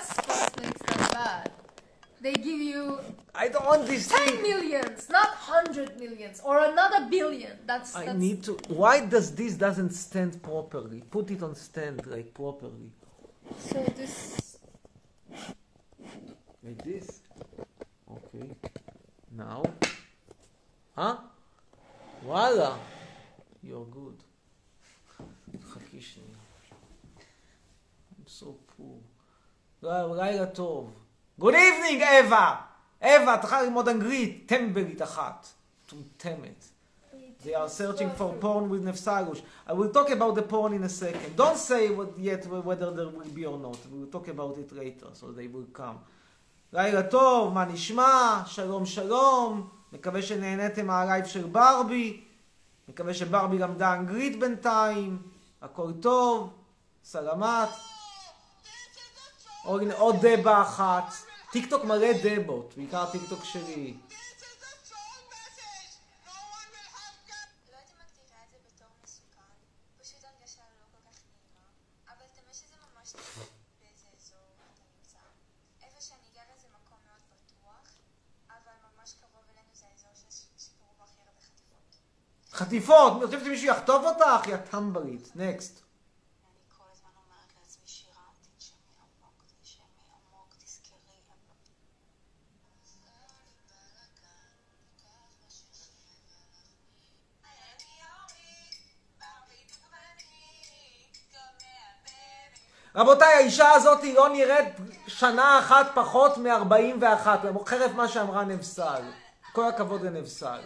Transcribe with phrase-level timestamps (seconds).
[0.00, 1.50] That's what makes them bad.
[2.20, 2.98] They give you
[3.34, 4.42] I don't want this 10 thing.
[4.42, 7.52] millions, not 100 millions, or another billion.
[7.66, 8.52] That's, I that's need to.
[8.68, 11.02] Why does this doesn't stand properly?
[11.10, 12.92] Put it on stand like properly.
[13.58, 14.58] so this.
[16.62, 17.20] Like this.
[18.10, 18.50] Okay.
[19.36, 19.62] Now.
[20.94, 21.16] Huh?
[22.22, 22.76] Voila.
[23.62, 24.19] You're good.
[29.82, 30.90] לילה טוב.
[31.40, 32.56] Good evening, אווה!
[33.02, 34.44] אווה, את צריכה ללמוד אנגלית.
[34.46, 35.46] טמבלית אחת.
[35.84, 36.64] מטומטמת.
[37.44, 39.40] They are searching for porn with Nefsalush.
[39.66, 41.36] I will talk about the porn in a second.
[41.36, 43.78] Don't say what, yet whether there will be or not.
[43.90, 45.98] We will talk about it later, so they will come.
[46.72, 48.42] לילה טוב, מה נשמע?
[48.46, 49.68] שלום שלום.
[49.92, 52.20] מקווה שנהניתם מהלייב של ברבי.
[52.88, 55.22] מקווה שברבי למדה אנגלית בינתיים.
[55.62, 56.50] הכל טוב.
[57.04, 57.89] סלמת.
[59.64, 61.12] עוד, עוד דבה אחת.
[61.52, 63.94] טיק טוק מראה דבות, בעיקר טיק טוק שלי.
[82.52, 85.89] חטיפות, אני חושבת שמישהו יחטוף אותך, יא טמברית, נקסט.
[102.94, 104.68] רבותיי, האישה הזאת לא נראית
[105.06, 107.26] שנה אחת פחות מ-41,
[107.66, 109.02] חרף מה שאמרה נבסל.
[109.52, 110.60] כל הכבוד לנבסל.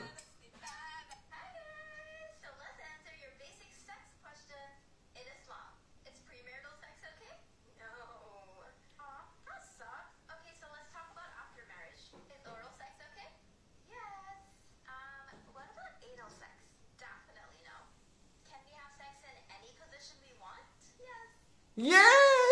[21.84, 21.99] יאה,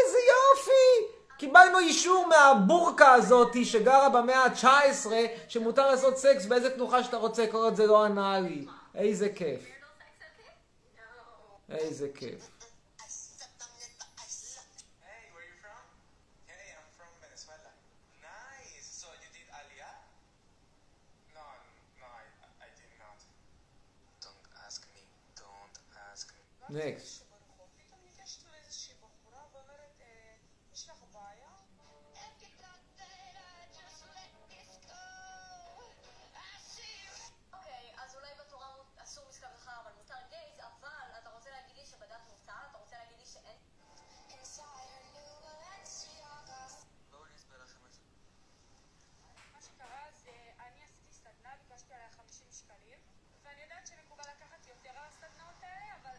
[0.06, 1.12] איזה יופי!
[1.38, 5.06] קיבלנו אישור מהבורקה הזאתי שגרה במאה ה-19
[5.48, 8.66] שמותר לעשות סקס באיזה תנוחה שאתה רוצה, כל עוד זה לא אנאלי.
[8.94, 9.60] איזה כיף.
[11.68, 12.48] איזה כיף.
[26.72, 27.21] Hey,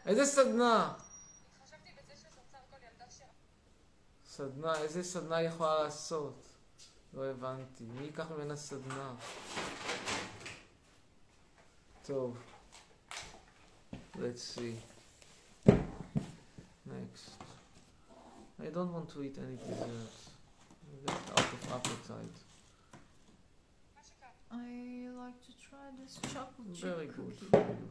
[0.06, 0.94] איזה סדנה?
[4.26, 6.42] סדנה, איזה סדנה היא יכולה לעשות?
[7.14, 7.84] לא הבנתי.
[7.84, 9.14] מי ייקח ממנה סדנה?
[12.06, 12.36] טוב.
[14.16, 14.74] Let's see.
[16.86, 17.30] Next.
[18.60, 20.18] I don't want to eat any desserts.
[20.90, 22.38] I get out of appetite.
[24.52, 27.46] I like to try this chocolate chip Very good cookie.
[27.50, 27.88] for you.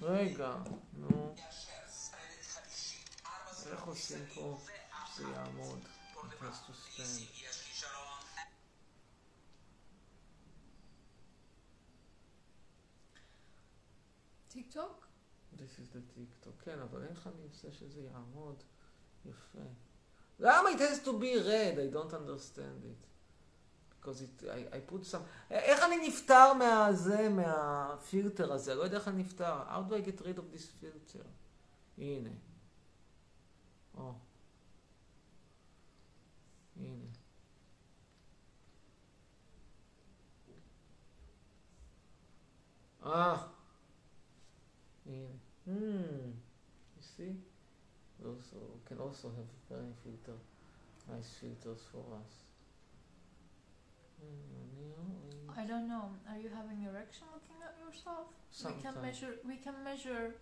[0.00, 0.56] רגע,
[0.92, 1.34] נו.
[3.66, 4.58] איך עושים פה
[5.06, 5.78] שזה יעמוד?
[14.48, 15.07] טיק טוק?
[15.58, 16.64] This is the TikTok.
[16.64, 18.62] כן, אבל איך אני עושה שזה יעמוד?
[19.24, 19.58] יפה.
[20.38, 21.78] למה it has to be red?
[21.78, 23.08] I don't understand it.
[23.90, 25.22] Because it, I, I put some...
[25.50, 28.74] איך אני נפטר מהזה, מהפילטר הזה?
[28.74, 29.62] לא יודע איך אני נפטר.
[29.68, 31.26] How do I get rid of this filter?
[31.98, 32.30] הנה.
[33.94, 34.14] או.
[36.76, 37.04] הנה.
[43.02, 43.46] אה.
[45.06, 45.37] הנה.
[45.68, 46.32] Hmm.
[46.96, 47.36] You see,
[48.18, 48.56] we also
[48.86, 50.38] can also have very filter,
[51.10, 52.32] nice filters for us.
[54.20, 56.10] Hmm, I don't know.
[56.30, 58.28] Are you having erection looking at yourself?
[58.50, 58.82] Sometimes.
[58.84, 59.34] We can measure.
[59.46, 60.34] We can measure.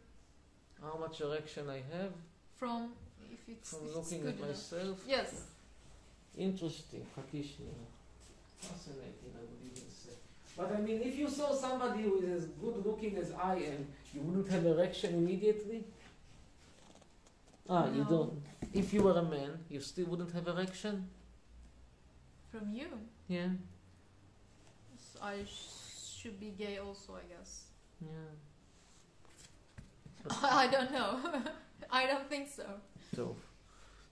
[0.80, 2.12] How much erection I have?
[2.56, 2.92] From
[3.32, 4.48] if it's from if looking it's at enough.
[4.48, 4.98] myself.
[5.08, 5.42] Yes.
[6.38, 7.04] Interesting.
[8.60, 9.44] Fascinating, I.
[10.57, 13.87] But I mean, if you saw somebody who is as good looking as I am,
[14.13, 15.85] you wouldn't have erection immediately?
[17.69, 18.09] Ah, you No.
[18.09, 18.33] don't.
[18.73, 21.09] If you were a man, you still wouldn't have erection?
[22.51, 22.87] From you.
[23.29, 23.49] Yeah.
[24.97, 27.51] So I sh- should be gay also, I guess.
[28.01, 28.31] Yeah.
[30.63, 31.11] I don't know.
[31.89, 32.65] I don't think so.
[33.15, 33.35] טוב.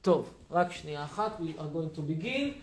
[0.01, 2.53] טוב, רק שנייה אחת, we are going to begin.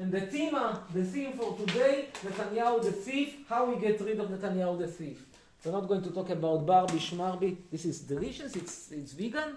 [0.00, 4.20] And the theme, uh, the theme for today, Netanyahu the thief, how we get rid
[4.20, 5.24] of Netanyahu the thief.
[5.64, 7.56] We're not going to talk about Barbie, Schmarbi.
[7.72, 9.56] This is delicious, it's, it's vegan?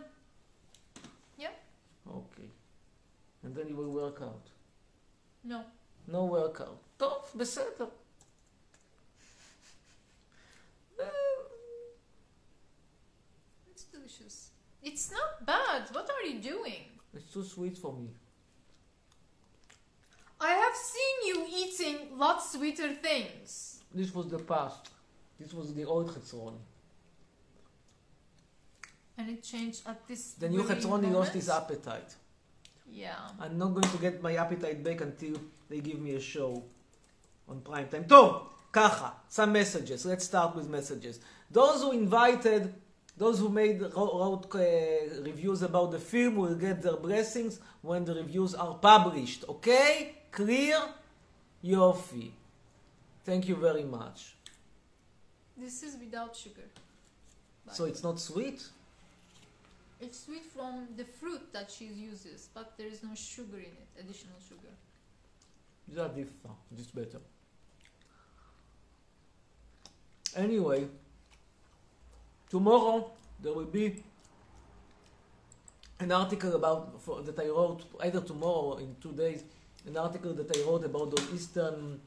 [1.37, 1.49] Yeah.
[2.07, 2.49] Okay.
[3.43, 4.45] And then you will work out.
[5.43, 5.63] No.
[6.07, 6.77] No workout.
[6.97, 7.87] טוב, בסדר.
[10.99, 11.05] אה,
[13.71, 14.51] It's delicious.
[14.83, 15.89] It's not bad.
[15.93, 16.85] What are you doing?
[17.13, 18.07] It's too sweet for me.
[20.43, 23.81] I have seen you eating lots sweeter things.
[23.93, 24.89] This was the past.
[25.39, 26.53] This was the old Chetzron.
[29.17, 30.33] And it changed at this.
[30.33, 31.33] The new very Chetzron, he lost moment?
[31.33, 32.15] his appetite.
[32.91, 33.15] Yeah.
[33.39, 35.35] I'm not going to get my appetite back until
[35.69, 36.63] they give me a show
[37.47, 38.05] on prime time.
[38.07, 40.05] טוב, ככה, some messages.
[40.05, 41.19] Let's start with messages.
[41.51, 42.73] Those who invited,
[43.16, 48.14] those who made wrote uh, reviews about the film will get their blessings when the
[48.14, 49.44] reviews are published.
[49.48, 50.16] Okay?
[50.32, 50.80] Clear?
[51.64, 52.32] Yofi.
[53.24, 54.34] Thank you very much.
[55.56, 56.68] This is without sugar.
[57.72, 58.62] So it's not sweet?
[60.00, 63.88] It's sweet from the fruit that she uses, but there is no sugar in it,
[64.00, 64.72] additional sugar.
[65.88, 66.56] That is, different.
[66.72, 67.20] this better.
[70.36, 70.88] Anyway,
[72.54, 73.10] tomorrow
[73.42, 73.86] there will be
[75.98, 79.42] an article about for, that I wrote either tomorrow or in two days.
[79.86, 82.00] An article that I wrote about those eastern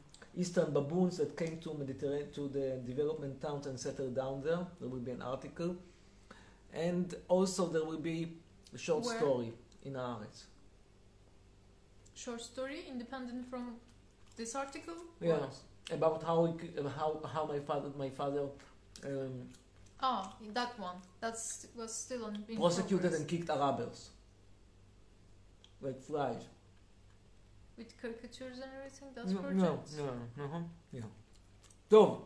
[0.43, 4.63] eastern baboons that came to Mediterranean to the development towns and settled down there.
[4.79, 5.75] There will be an article,
[6.73, 8.19] and also there will be
[8.73, 9.17] a short Where?
[9.19, 9.49] story
[9.83, 10.39] in Haaretz.
[12.15, 13.63] Short story, independent from
[14.37, 14.99] this article?
[15.19, 15.45] Yeah.
[15.99, 16.39] About how
[16.97, 18.43] how how my father my father
[19.09, 19.35] um,
[20.01, 20.97] Oh, that one.
[21.21, 21.35] That
[21.75, 22.43] was still on.
[22.47, 23.19] in Prosecuted progress.
[23.19, 24.09] and kicked Arabers.
[25.81, 26.43] Like flies.
[27.77, 29.09] With caricatures and everything?
[29.15, 30.59] That's no, no, no, no, uh-huh.
[30.91, 31.01] yeah.
[31.89, 32.23] So,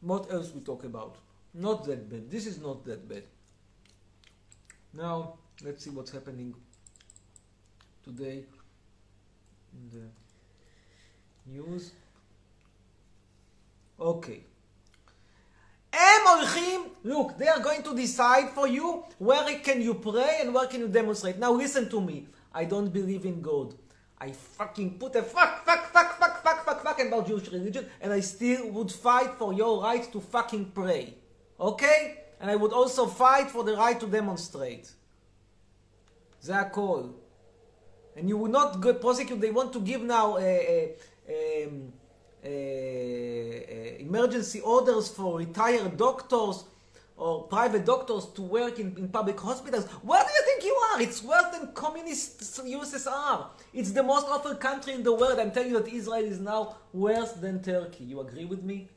[0.00, 1.16] what else we talk about?
[1.54, 2.30] Not that bad.
[2.30, 3.24] This is not that bad.
[4.94, 6.54] Now, let's see what's happening
[8.04, 8.44] today
[9.72, 11.92] in the news.
[13.98, 14.44] Okay.
[16.41, 20.53] הם הולכים, look, they are going to decide for you where can you pray and
[20.53, 21.37] where can you demonstrate.
[21.39, 22.27] Now listen to me.
[22.53, 23.75] I don't believe in God.
[24.19, 28.11] I fucking put a fuck, fuck, fuck, fuck, fuck, fuck, fuck about Jewish religion and
[28.11, 31.13] I still would fight for your right to fucking pray.
[31.59, 31.99] Okay?
[32.41, 34.91] And I would also fight for the right to demonstrate.
[36.41, 37.13] זה הכל.
[38.15, 40.87] And you will not go prosecute, they want to give now uh, uh,
[41.29, 42.00] um, uh, uh,
[44.00, 46.64] emergency orders for retired doctors
[47.16, 49.84] or private doctors to work in, in public hospitals.
[50.02, 51.00] Where do you think you are?
[51.02, 53.46] It's worse than communist USSR.
[53.72, 55.38] It's the most awful country in the world.
[55.38, 58.04] I'm telling you that Israel is now worse than Turkey.
[58.04, 58.88] You agree with me?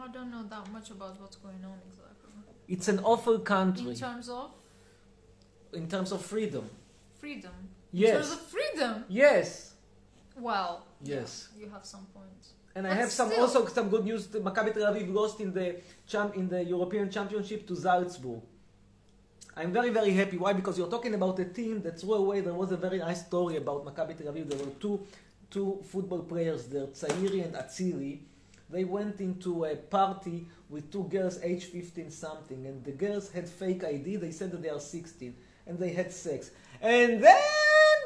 [0.00, 2.30] I don't know that much about what's going on exactly.
[2.68, 4.50] It's an awful country In terms of
[5.72, 6.68] in terms of freedom.
[7.18, 7.52] freedom.
[7.92, 8.08] Yes.
[8.10, 9.04] In terms of freedom.
[9.08, 9.72] Yes.
[10.40, 10.86] Well.
[11.02, 11.48] Yes.
[11.56, 12.52] Yeah, you have some points.
[12.74, 14.26] And I have some still- also some good news.
[14.28, 15.76] Maccabi Tel Aviv lost in the
[16.06, 18.40] champ in the European Championship to Salzburg.
[19.56, 20.36] I'm very very happy.
[20.36, 20.52] Why?
[20.52, 22.40] Because you're talking about a team that threw away.
[22.40, 24.48] There was a very nice story about Maccabi Tel Aviv.
[24.48, 25.00] There were two
[25.50, 28.20] two football players there, Tzairi and Atziri.
[28.70, 33.48] They went into a party with two girls, age 15 something, and the girls had
[33.48, 34.16] fake ID.
[34.16, 35.34] They said that they are 16,
[35.66, 36.50] and they had sex.
[36.82, 37.42] And then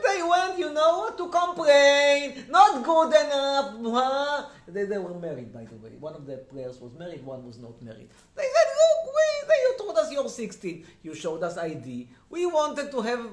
[0.02, 2.44] they went, you know, to complain.
[2.48, 4.46] Not good enough, huh?
[4.68, 5.92] They, they were married, by the way.
[5.98, 8.08] One of the players was married, one was not married.
[8.36, 10.86] They said, look, we, they, you told us you're 16.
[11.02, 12.08] You showed us ID.
[12.30, 13.26] We wanted to have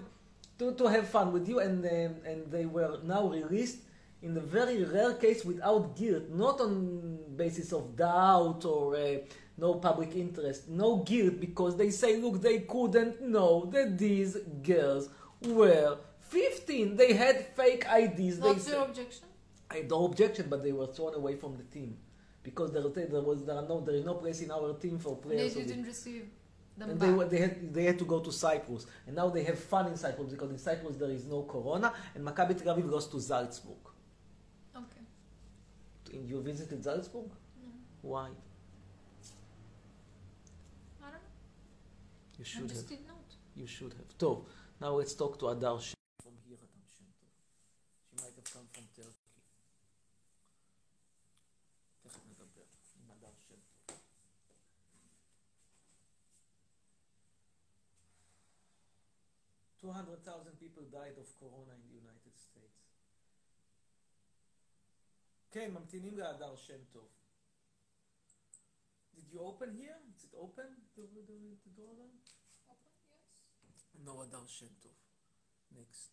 [0.59, 3.79] to, to have fun with you, and um, and they were now released
[4.21, 9.17] in a very rare case without guilt, not on basis of doubt or uh,
[9.57, 15.09] no public interest, no guilt, because they say, look, they couldn't know that these girls
[15.41, 15.97] were
[16.29, 18.38] 15 they had fake IDs.
[18.38, 19.25] What's they your said, objection?
[19.71, 21.98] I had no objection, but they were thrown away from the team
[22.43, 25.15] because there, there was there are no there is no place in our team for
[25.15, 25.53] players.
[25.55, 26.29] They didn't receive.
[26.77, 27.09] Them and back.
[27.09, 29.88] they, were, they, had, they had to go to Cyprus, and now they have fun
[29.88, 33.19] in Cyprus because in Cyprus there is no corona, and Maccabi Tel Aviv goes to
[33.19, 33.83] Salzburg.
[34.77, 36.19] Okay.
[36.25, 37.25] You visited Salzburg?
[37.62, 37.69] No.
[38.01, 38.29] Why?
[42.38, 42.83] You should have.
[43.57, 44.05] You should have.
[44.17, 44.45] So
[44.79, 45.79] Now let's talk to Adar
[59.89, 62.77] 200,000 people died of corona in the United States.
[65.51, 67.10] כן, ממתינים להדר שם טוב.
[69.15, 69.98] Did you open here?
[70.15, 71.89] Is it open, the, the, the door?
[72.69, 74.05] Open, yes.
[74.05, 74.69] No, Adar Shem
[75.75, 76.12] Next.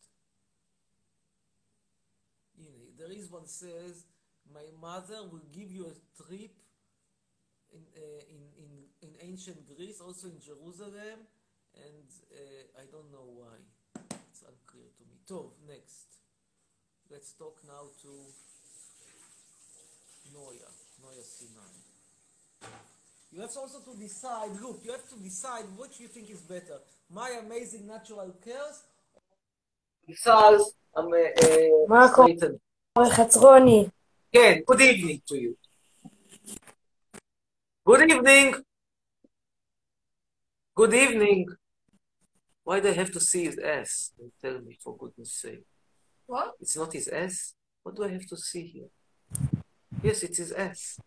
[2.57, 4.07] Here, there is one says,
[4.53, 6.55] my mother will give you a trip
[7.73, 8.71] in, uh, in, in,
[9.03, 11.19] in ancient Greece, also in Jerusalem,
[11.76, 13.58] and uh, I don't know why.
[14.30, 15.16] It's unclear to me.
[15.26, 16.08] טוב, next.
[17.12, 18.12] Let's talk now to
[20.34, 20.70] Noya,
[21.04, 21.74] Noya Sinai.
[23.32, 26.78] You have also to decide, look, you have to decide what you think is better.
[27.10, 28.84] My amazing natural chaos.
[30.14, 33.08] Sal's um, uh, מה קורה?
[33.18, 33.86] חצרוני.
[34.32, 35.54] כן, good evening to you.
[37.86, 38.56] Good evening.
[40.76, 41.46] Good evening.
[42.67, 44.11] Why do I have to see his ass?
[44.43, 45.63] Tell me, for goodness sake.
[46.27, 46.55] What?
[46.61, 47.55] It's not his ass?
[47.85, 48.91] What do I have to see here?
[50.03, 50.99] Yes, it's his ass.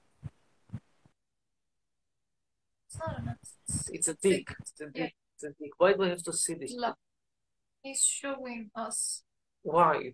[2.87, 3.35] It's not an
[3.67, 4.55] It's, it's a dick.
[4.61, 5.13] It's a dick.
[5.35, 5.71] It's a dick.
[5.77, 6.73] Why do I have to see this?
[6.77, 6.95] Look,
[7.83, 9.23] he's showing us.
[9.61, 10.13] Why?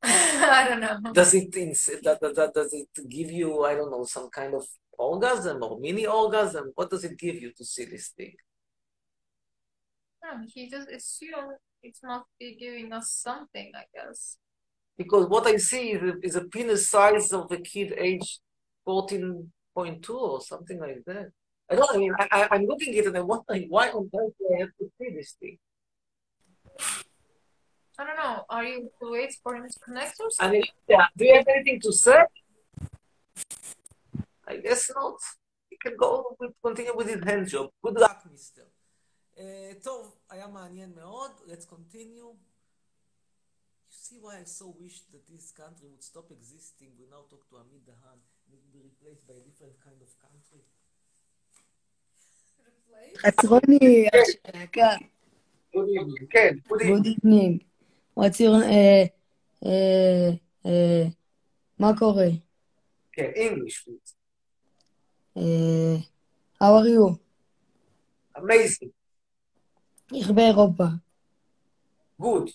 [0.04, 1.12] I don't know.
[1.12, 4.64] Does it does it give you I don't know some kind of
[4.96, 6.70] orgasm or mini orgasm?
[6.76, 8.36] What does it give you to see this thing?
[10.54, 14.36] He just assumed it must be giving us something, I guess.
[14.96, 18.40] Because what I see is a, is a penis size of a kid age
[18.84, 21.30] fourteen point two or something like that.
[21.70, 21.94] I don't.
[21.94, 24.60] I mean, I, I'm looking at it and I'm wondering why on earth do I
[24.60, 25.58] have to see this thing?
[27.98, 28.44] I don't know.
[28.48, 31.06] Are you wait for him to connect or I mean, yeah.
[31.16, 32.24] Do you have anything to say?
[34.46, 35.20] I guess not.
[35.68, 37.70] He can go with, continue with his hand job.
[37.84, 38.66] Good luck, mister.
[39.38, 39.40] Uh,
[39.82, 41.30] טוב, היה מעניין מאוד.
[41.46, 42.34] Let's continue.
[43.90, 46.90] You see why I so wish that this country would stop existing.
[46.98, 48.18] We now talk to Amit Dahan.
[48.44, 50.62] and It will be replaced by a different kind of country.
[53.16, 54.06] חצרוני,
[54.54, 54.96] יקר.
[55.74, 56.26] Good evening.
[56.30, 57.58] כן, good evening.
[58.16, 58.62] What's your...
[58.64, 59.04] אה,
[59.66, 60.30] אה,
[60.66, 61.04] אה,
[61.78, 62.26] מה קורה?
[63.12, 64.14] כן, English, please.
[65.36, 65.96] אה,
[66.60, 67.18] How are you?
[68.36, 68.97] Amazing.
[70.14, 70.84] איך באירופה?
[72.22, 72.50] Good.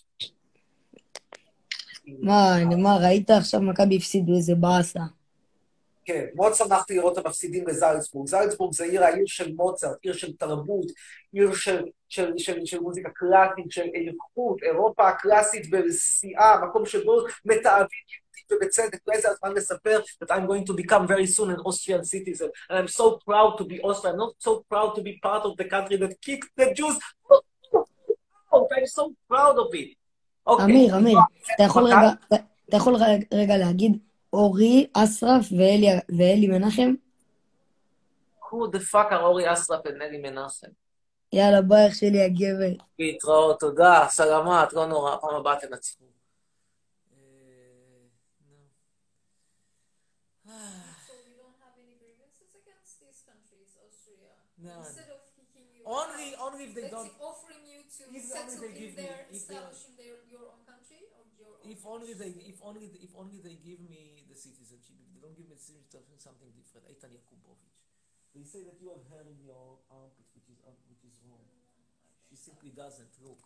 [2.20, 5.00] מה, אני- מה, ראית עכשיו מכבי הפסידו איזה באסה.
[6.06, 8.28] כן, מאוד שמחתי לראות את המפסידים לזלצבורג.
[8.28, 10.86] זלצבורג זה עיר העיר של מוצרט, עיר של תרבות,
[11.34, 17.12] עיר של, של, של, של מוזיקה קלאסית, של איכות, אירופה הקלאסית בשיאה, מקום שבו
[17.46, 17.88] מתעבים
[18.53, 18.99] ובצדק.
[19.07, 22.75] אולי זה הזמן לספר that I'm going to become very soon an Austrian citizen, and
[22.79, 25.97] I'm so proud to be Austrian, not so proud to be part of the country
[26.03, 26.97] that kicked the Jews.
[27.33, 27.45] out.
[28.77, 29.95] I'm so proud of it.
[30.47, 30.65] אוקיי.
[30.65, 31.19] אמיר, אמיר,
[31.55, 31.93] אתה יכול מתי?
[31.95, 32.37] רגע, אתה-
[32.69, 33.99] אתה יכול רגע- רגע להגיד
[34.33, 36.95] אורי אסרף ואלי- ואלי מנחם?
[38.43, 40.67] Who the fuck are אורי אסרף ונלי מנחם?
[41.33, 42.85] יאללה, ביי, אח שלי הגבר.
[42.99, 46.05] להתראות, תודה, סלמת, לא נורא, פעם הבאה תנצחו.
[56.64, 59.20] If they let's don't, offering you to If only settle they in give me- their
[59.28, 62.86] if they- establishing their your own country or your own if only they, if only,
[63.04, 64.96] if only they give me the citizenship.
[65.04, 66.88] If they don't give me the citizenship, something different.
[66.92, 67.76] Eitan Yakubovich.
[68.36, 71.46] They say that you have hair in your armpit, which is uh, which is wrong.
[72.30, 73.12] She simply doesn't.
[73.22, 73.40] Look,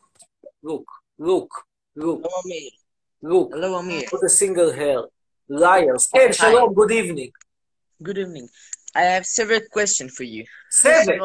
[0.64, 0.88] look,
[1.20, 1.52] look,
[1.96, 2.22] look, look.
[2.24, 2.70] Hello, Amir.
[3.22, 3.48] look.
[3.54, 4.04] Hello, Amir.
[4.14, 5.02] Not a single hair.
[5.50, 6.08] Liars.
[6.08, 6.74] Ken, shalom.
[6.74, 7.32] Good evening.
[8.02, 8.48] Good evening.
[8.96, 10.46] I have several questions for you.
[10.72, 11.20] First Seven.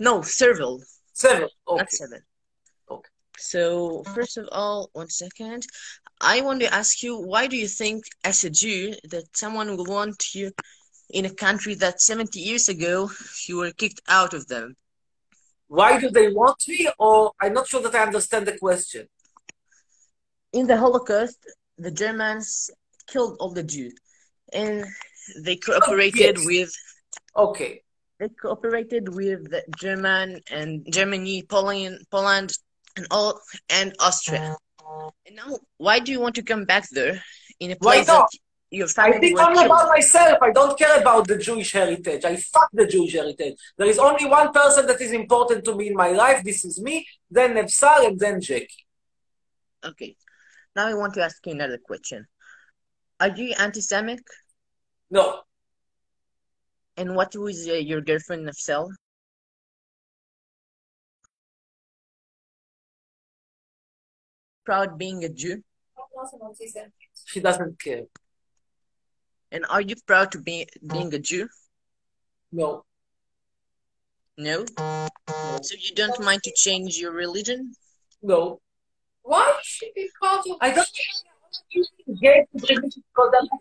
[0.00, 0.82] No, several,
[1.12, 1.48] Seven.
[1.68, 2.20] not seven.
[2.90, 3.08] Okay.
[3.38, 5.66] So, first of all, one second.
[6.20, 9.84] I want to ask you, why do you think, as a Jew, that someone will
[9.84, 10.52] want you
[11.10, 13.10] in a country that 70 years ago
[13.46, 14.76] you were kicked out of them?
[15.68, 16.88] Why do they want me?
[16.98, 19.08] Or I'm not sure that I understand the question.
[20.52, 21.38] In the Holocaust,
[21.78, 22.70] the Germans
[23.08, 23.94] killed all the Jews,
[24.52, 24.84] and
[25.42, 26.46] they oh, cooperated yes.
[26.46, 26.72] with
[27.36, 27.82] Okay.
[28.18, 32.52] They cooperated with German and Germany, Poland, Poland,
[32.96, 33.40] and all
[33.70, 34.56] and Austria.
[34.80, 37.22] Uh, and now, why do you want to come back there
[37.60, 38.28] in a Why place that not?
[38.70, 39.66] your I family think were only killed?
[39.66, 40.38] about myself.
[40.42, 42.24] I don't care about the Jewish heritage.
[42.24, 43.56] I fuck the Jewish heritage.
[43.78, 46.44] There is only one person that is important to me in my life.
[46.44, 48.86] This is me, then Nebsar, and then Jackie.
[49.84, 50.16] Okay.
[50.76, 52.26] Now I want to ask you another question.
[53.20, 54.26] Are you anti-Semitic?
[55.10, 55.40] No,
[56.96, 58.90] And what was uh, your girlfriend Nafsel?
[64.64, 65.62] Proud being a Jew?
[67.26, 68.04] she doesn't care.
[69.52, 71.48] And are you proud to be being a Jew?
[72.52, 72.84] No,
[74.38, 74.64] No?
[75.62, 77.74] So you don't mind to change your religion?
[78.22, 78.60] no.
[79.22, 80.86] Why should be part of I don't
[82.06, 83.58] engage with religion because they're-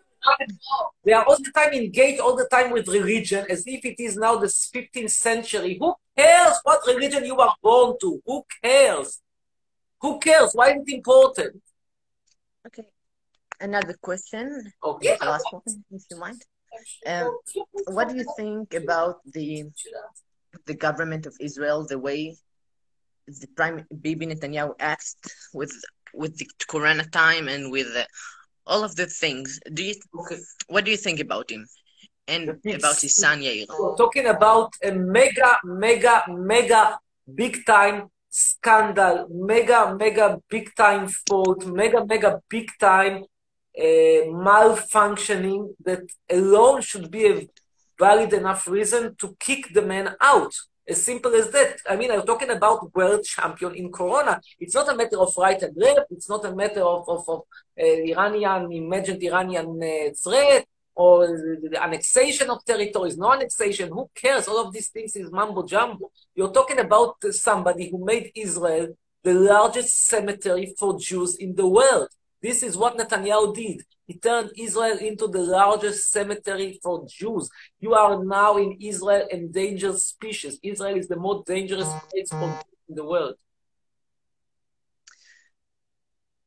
[1.03, 4.15] they are all the time engaged all the time with religion as if it is
[4.17, 5.77] now the 15th century.
[5.79, 8.21] Who cares what religion you are born to?
[8.25, 9.19] Who cares?
[10.01, 10.51] Who cares?
[10.53, 11.61] Why is it important?
[12.67, 12.83] Okay.
[13.59, 14.71] Another question.
[14.83, 15.17] Okay.
[15.19, 15.61] The last one,
[15.91, 16.41] if you mind.
[17.05, 17.37] Um,
[17.87, 19.65] what do you think about the
[20.65, 22.35] the government of Israel, the way
[23.27, 25.15] the Prime Bibi Netanyahu acts
[25.53, 25.73] with
[26.13, 28.03] with the Corona time and with uh,
[28.65, 29.59] all of the things?
[29.73, 30.39] Do you Okay.
[30.67, 31.65] what do you think about him
[32.27, 33.67] and about his son Yair?
[33.69, 36.99] We're talking about a mega, mega, mega
[37.35, 43.25] big time scandal, mega, mega big time fault, mega, mega big time
[43.77, 47.47] uh, malfunctioning that alone should be a
[47.99, 50.53] valid enough reason to kick the man out.
[50.87, 51.77] As simple as that.
[51.89, 54.41] I mean, I'm talking about world champion in Corona.
[54.59, 56.11] It's not a matter of right and left.
[56.11, 57.41] It's not a matter of, of, of
[57.79, 64.47] uh, Iranian, imagined Iranian uh, threat or the annexation of territories, no annexation, who cares?
[64.47, 66.11] All of these things is mumbo jumbo.
[66.35, 68.89] You're talking about somebody who made Israel
[69.23, 72.09] the largest cemetery for Jews in the world.
[72.41, 73.83] This is what Netanyahu did.
[74.13, 77.49] He turned Israel into the largest cemetery for Jews.
[77.79, 80.59] You are now in Israel endangered species.
[80.61, 82.07] Israel is the most dangerous mm-hmm.
[82.11, 83.33] place for Jews in the world.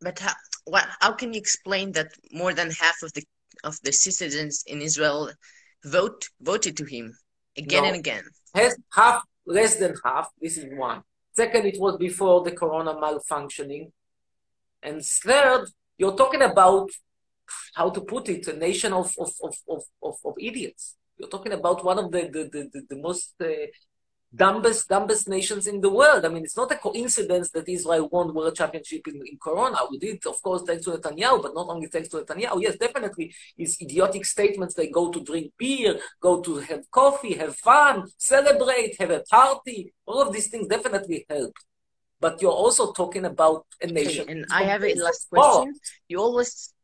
[0.01, 0.35] But how
[0.67, 3.25] what how can you explain that more than half of the
[3.65, 5.33] of the citizens in Israel
[5.85, 7.19] vote voted to him
[7.57, 7.89] again No.
[7.89, 8.25] and again?
[8.99, 10.27] half, less than half.
[10.41, 11.03] This is one.
[11.33, 13.91] Second, it was before the corona malfunctioning.
[14.85, 15.65] And third,
[15.99, 16.91] you're talking about
[17.75, 19.55] how to put it, a nation of, of, of,
[20.03, 20.97] of, of, idiots.
[21.19, 23.67] You're talking about one of the, the, the, the, most uh,
[24.35, 26.25] dumbest, dumbest nations in the world.
[26.25, 29.79] I mean, it's not a coincidence that Israel won world championship in, in Corona.
[29.91, 32.61] We did, of course, thanks to Netanyahu, but not only thanks to Netanyahu.
[32.61, 37.57] Yes, definitely, his idiotic statements, they go to drink beer, go to have coffee, have
[37.57, 39.93] fun, celebrate, have a party.
[40.07, 41.55] All of these things definitely help.
[42.21, 44.29] But you're also talking about a Okay, nation.
[44.29, 45.75] and I have a last question.
[46.09, 46.73] You always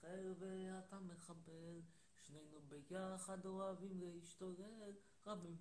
[0.00, 1.80] אחר ואתה מחבר,
[2.16, 4.92] שנינו ביחד אוהבים להשתולל,
[5.26, 5.56] רבים...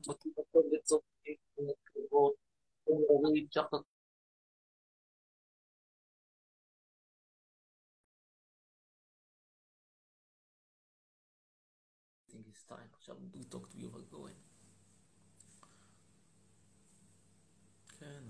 [12.94, 14.40] עכשיו do talk to you about going.
[18.00, 18.24] כן.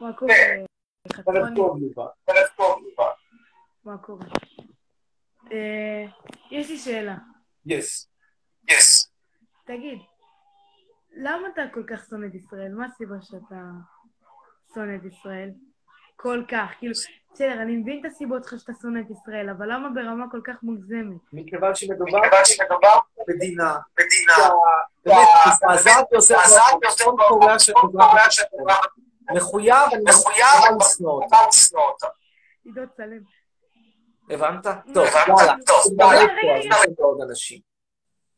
[0.00, 0.67] מה קורה?
[1.18, 1.90] חצרוני?
[3.84, 4.26] מה קורה?
[5.52, 6.04] אה,
[6.50, 7.16] יש לי שאלה.
[7.68, 8.08] Yes.
[8.70, 9.08] Yes.
[9.64, 9.98] תגיד,
[11.16, 12.74] למה אתה כל כך שונא את ישראל?
[12.74, 13.60] מה הסיבה שאתה
[14.74, 15.50] שונא את ישראל?
[16.16, 16.94] כל כך, כאילו,
[17.32, 20.62] בסדר, אני מבין את הסיבות שלך שאתה שונא את ישראל, אבל למה ברמה כל כך
[20.62, 21.20] מוגזמת?
[21.32, 22.20] מכיוון שמדובר
[23.28, 24.48] במדינה, במדינה
[25.06, 27.10] באמת מזעזעת יותר מזעזעת יותר
[29.36, 32.06] מחויב, אני מחויב, לשנוא אותה.
[32.64, 33.22] עידו צלם.
[34.30, 34.66] הבנת?
[34.94, 35.06] טוב?
[35.28, 35.54] יאללה.
[35.66, 35.84] טוב.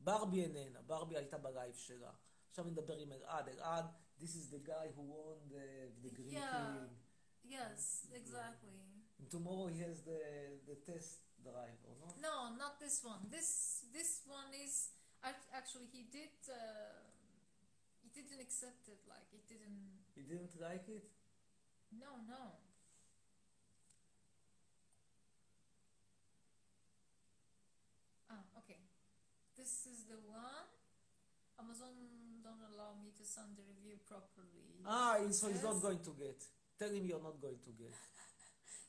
[0.00, 2.10] ברבי איננה, ברבי הייתה בלייב שלה.
[2.50, 3.48] עכשיו נדבר עם אלעד.
[3.48, 3.84] אלעד,
[4.20, 5.64] this is the guy who won the,
[6.04, 6.74] the Greek Yeah.
[6.74, 6.96] League.
[7.44, 8.78] Yes, exactly.
[9.18, 10.20] And tomorrow he has the,
[10.70, 11.12] the test
[11.46, 12.12] drive, or not?
[12.26, 13.20] No, not this one.
[13.34, 13.50] This
[13.96, 14.74] this one is
[15.30, 16.34] Act- Actually, he did.
[16.48, 16.58] Uh,
[18.02, 19.00] he didn't accept it.
[19.12, 19.80] Like he didn't.
[20.16, 21.04] You didn't like it?
[21.98, 22.58] No, no.
[28.30, 28.78] Ah, okay.
[29.56, 30.68] This is the one.
[31.58, 31.92] Amazon
[32.42, 34.80] don't allow me to send the review properly.
[34.86, 36.40] Ah, so he's not going to get.
[36.78, 37.94] Tell him you're not going to get.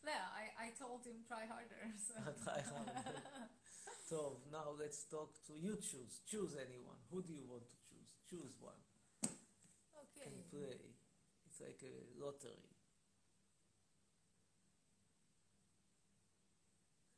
[0.02, 1.78] Yeah, I, I told him try harder.
[1.94, 2.18] So.
[2.44, 3.22] Try harder.
[4.10, 5.78] So now let's talk to you.
[5.78, 6.26] Choose.
[6.26, 6.98] Choose anyone.
[7.14, 8.10] Who do you want to choose?
[8.26, 8.82] Choose one.
[9.22, 10.26] okay.
[10.26, 10.92] Can play.
[11.62, 11.94] Like a
[12.24, 12.74] lottery.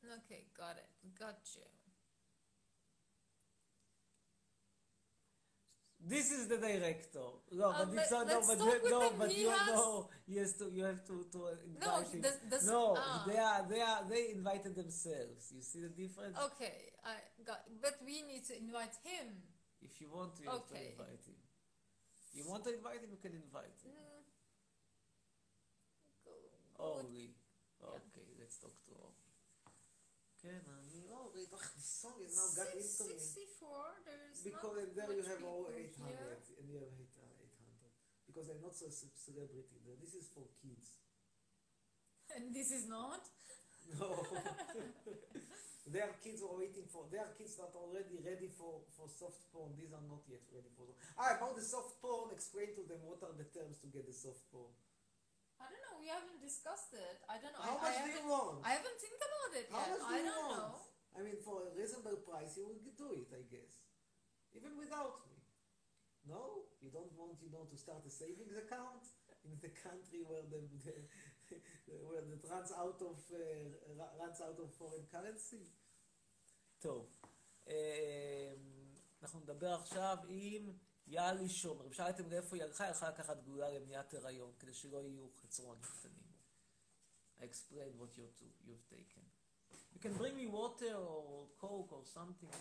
[0.04, 0.90] Okay, got it.
[1.18, 1.64] Got you.
[6.06, 7.24] This is the director.
[7.54, 8.28] No, Uh, but it's not.
[8.28, 9.18] No, but you, no, him.
[9.18, 10.10] but He you has- know.
[10.28, 12.22] Yes, to you have to to invite No, him.
[12.68, 15.52] no, ah, they are they are they invited themselves.
[15.56, 16.38] You see the difference?
[16.38, 17.64] Okay, I got.
[17.82, 19.42] But we need to invite him.
[19.82, 21.40] If you want to, you have to invite him.
[22.34, 23.94] You want to invite him, you can invite him.
[23.96, 24.24] Mm.
[26.77, 27.35] Go- go with- Ori.
[27.83, 29.15] Okay, let's talk to Ori.
[30.43, 33.21] כן, אני אורי, ugh, this song is now got Six- into me.
[33.21, 36.59] 64, there's Because not there you much have all people 800 here.
[36.61, 37.91] and you have 8, uh, 800.
[38.29, 39.97] Because I'm not so ce- celebrity there.
[40.05, 40.87] This is for kids.
[42.37, 43.23] And this is not?
[43.99, 44.09] No.
[45.89, 48.73] there are kids who are waiting for, there are kids that are already ready for,
[48.97, 49.75] for soft porn.
[49.81, 53.23] These are not yet ready for Ah, about the soft porn, explain to them what
[53.27, 54.73] are the terms to get the soft porn.
[55.63, 55.97] I don't know.
[56.03, 57.19] We haven't discussed it.
[57.29, 57.63] I don't know.
[57.65, 58.57] How I, much I do you haven't, want?
[58.65, 59.91] I haven't think about it How yet.
[59.93, 60.59] much do I you don't want?
[60.59, 60.75] know.
[61.17, 63.75] I mean, for a reasonable price, you will do it, I guess.
[64.55, 65.37] Even without me.
[66.29, 66.69] No?
[66.85, 69.03] You don't want, you know, to start a savings account
[69.45, 70.95] in the country where the, the
[72.07, 73.39] where it runs out of uh,
[73.99, 75.65] ru- runs out of foreign currency?
[76.81, 77.07] טוב,
[77.67, 77.73] אמ,
[79.23, 80.73] אנחנו נדבר עכשיו עם
[81.08, 81.92] יאלי שומר.
[81.92, 82.84] שאלתם לאיפה היא הלכה?
[82.84, 86.34] היא הלכה לקחת גלולה למניעת הריון, כדי שלא יהיו חצרונים קטנים.
[87.40, 89.24] I explained what you're to, you've taken.
[89.94, 92.54] You can bring me water or coke or something.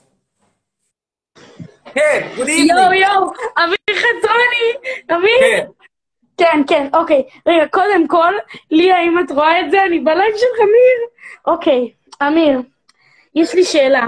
[1.84, 5.72] כן, good יואו יואו, אמיר חצרוני, אמיר.
[6.36, 7.22] כן, כן, אוקיי.
[7.46, 8.34] רגע, קודם כל,
[8.70, 11.08] ליה, אם את רואה את זה, אני בלייב שלך, אמיר.
[11.46, 12.58] אוקיי, אמיר,
[13.34, 14.06] יש לי שאלה.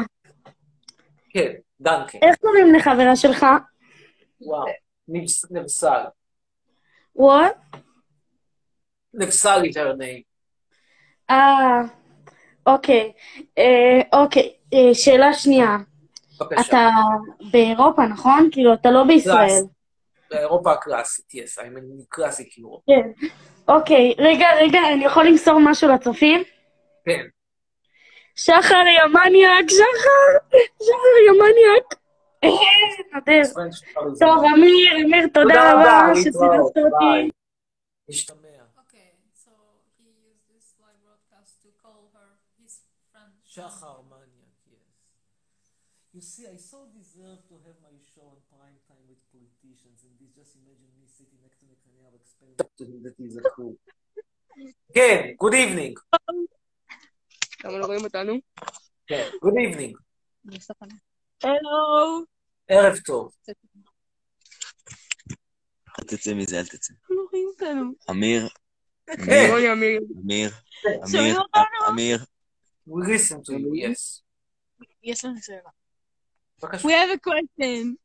[1.31, 2.18] כן, דנקה.
[2.23, 3.47] איך קוראים לחברה שלך?
[4.45, 4.67] וואו,
[5.51, 6.05] נבסל.
[7.17, 7.57] וואט?
[9.15, 10.23] נבסל is her name.
[11.31, 11.81] אה,
[12.67, 13.13] אוקיי.
[13.59, 15.77] אה, אוקיי, אה, שאלה שנייה.
[16.41, 16.63] בבקשה.
[16.69, 16.89] אתה
[17.51, 18.49] באירופה, נכון?
[18.53, 19.63] כאילו, אתה לא בישראל.
[20.31, 22.83] באירופה הקלאסית, yes, I'm in classic Europe.
[22.87, 23.27] כן.
[23.69, 26.43] אוקיי, רגע, רגע, אני יכול למסור משהו לצופים?
[27.05, 27.25] כן.
[28.37, 30.59] שחר יא מניאק, שחר!
[30.83, 32.04] שחר יא מניאק!
[34.21, 37.31] טוב, אמיר, אמיר, תודה רבה שצירפת אותי.
[38.09, 38.55] נשתמע.
[43.55, 44.95] שחר מניאק, yes.
[46.15, 50.13] You see, I so deserve to have my show on prime time with politicians, and
[50.19, 53.75] this just imagine me sitting next to Netanyahu explaining to him that he's a fool.
[54.95, 55.95] כן, good evening.
[57.65, 58.33] למה לא רואים אותנו?
[59.07, 59.93] כן, good evening.
[61.43, 62.25] הלו.
[62.68, 63.33] ערב טוב.
[65.98, 66.94] אל תצא מזה, אל תצא.
[67.11, 67.24] לא.
[68.11, 68.48] אמיר,
[69.07, 70.00] כן, אמיר.
[70.24, 70.50] אמיר,
[71.05, 71.88] אמיר, אותנו?
[71.90, 72.24] אמיר,
[72.88, 74.22] we listen to you, yes.
[75.03, 75.70] יש לנו שאלה.
[76.62, 77.96] בבקשה, We have a question.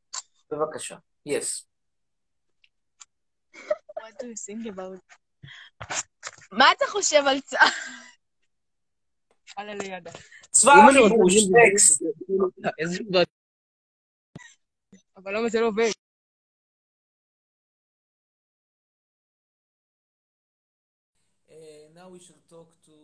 [0.51, 0.97] בבקשה,
[1.29, 1.65] yes.
[3.55, 4.99] What do you think about...
[6.51, 7.67] מה אתה חושב על צה"ל?
[9.57, 10.11] על לידה.
[10.51, 12.03] צבא הכיבוש, טקסט.
[15.18, 15.90] אבל למה זה לא עובד?
[21.48, 21.54] Uh,
[21.94, 22.96] now we shall talk to.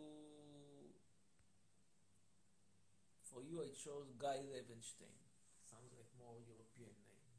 [3.29, 5.15] For you, I chose Guy Levenstein.
[5.71, 7.31] Sounds like more European name.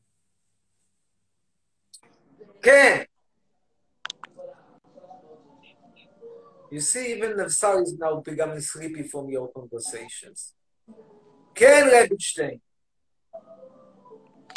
[2.62, 3.05] כן!
[6.71, 10.55] You see, even Nafsal is now becoming sleepy from your conversations.
[11.55, 12.59] כן, לוינשטיין.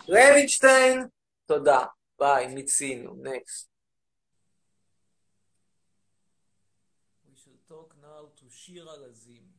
[0.08, 1.06] לוינשטיין,
[1.46, 1.84] תודה.
[2.18, 3.14] ביי, מיצינו.
[3.22, 3.70] נקסט.
[7.26, 9.50] We shall talk now to שירה לזימי.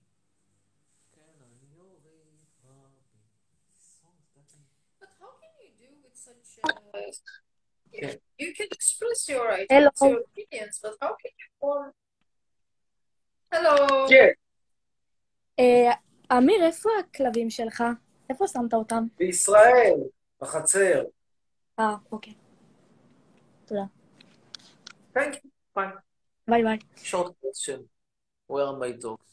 [7.93, 8.15] Yeah.
[8.39, 9.91] you can express your ideas, Hello.
[10.01, 11.91] your opinions, but how can you form?
[13.51, 14.07] Hello.
[14.09, 14.31] Yeah.
[15.59, 15.95] Uh,
[16.37, 17.83] אמיר, איפה הכלבים שלך?
[18.29, 19.03] איפה שמת אותם?
[19.17, 19.93] בישראל.
[20.40, 21.04] בחצר.
[21.78, 22.34] אה, אוקיי.
[23.64, 23.84] תודה.
[25.14, 25.50] Thank you.
[25.74, 25.96] Fine.
[26.48, 26.78] ביי ביי.
[26.96, 27.80] Short question.
[28.48, 29.26] Where are my dogs?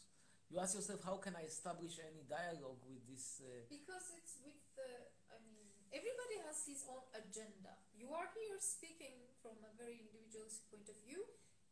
[0.49, 3.41] You ask yourself, how can I establish any dialogue with this?
[3.41, 3.65] Uh...
[3.77, 4.89] Because it's with the,
[5.35, 5.65] I mean,
[5.99, 7.73] everybody has his own agenda.
[8.01, 11.21] You are here speaking from a very individualistic point of view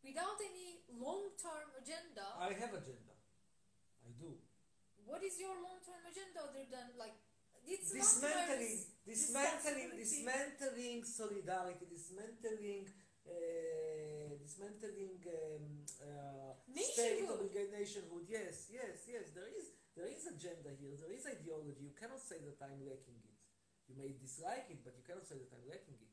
[0.08, 2.26] without any long-term agenda.
[2.50, 3.14] I have agenda.
[4.08, 4.32] I do.
[5.06, 7.18] What is your long-term agenda other than like
[7.66, 12.91] it's Dismantling, not dismantling, dismantling solidarity, dismantling,
[13.23, 18.27] uh, dismantling um, uh, state obligate nationhood.
[18.27, 19.31] Yes, yes, yes.
[19.31, 20.93] There is there is agenda here.
[20.99, 21.89] There is ideology.
[21.89, 23.39] You cannot say that I'm lacking it.
[23.89, 26.13] You may dislike it, but you cannot say that I'm lacking it.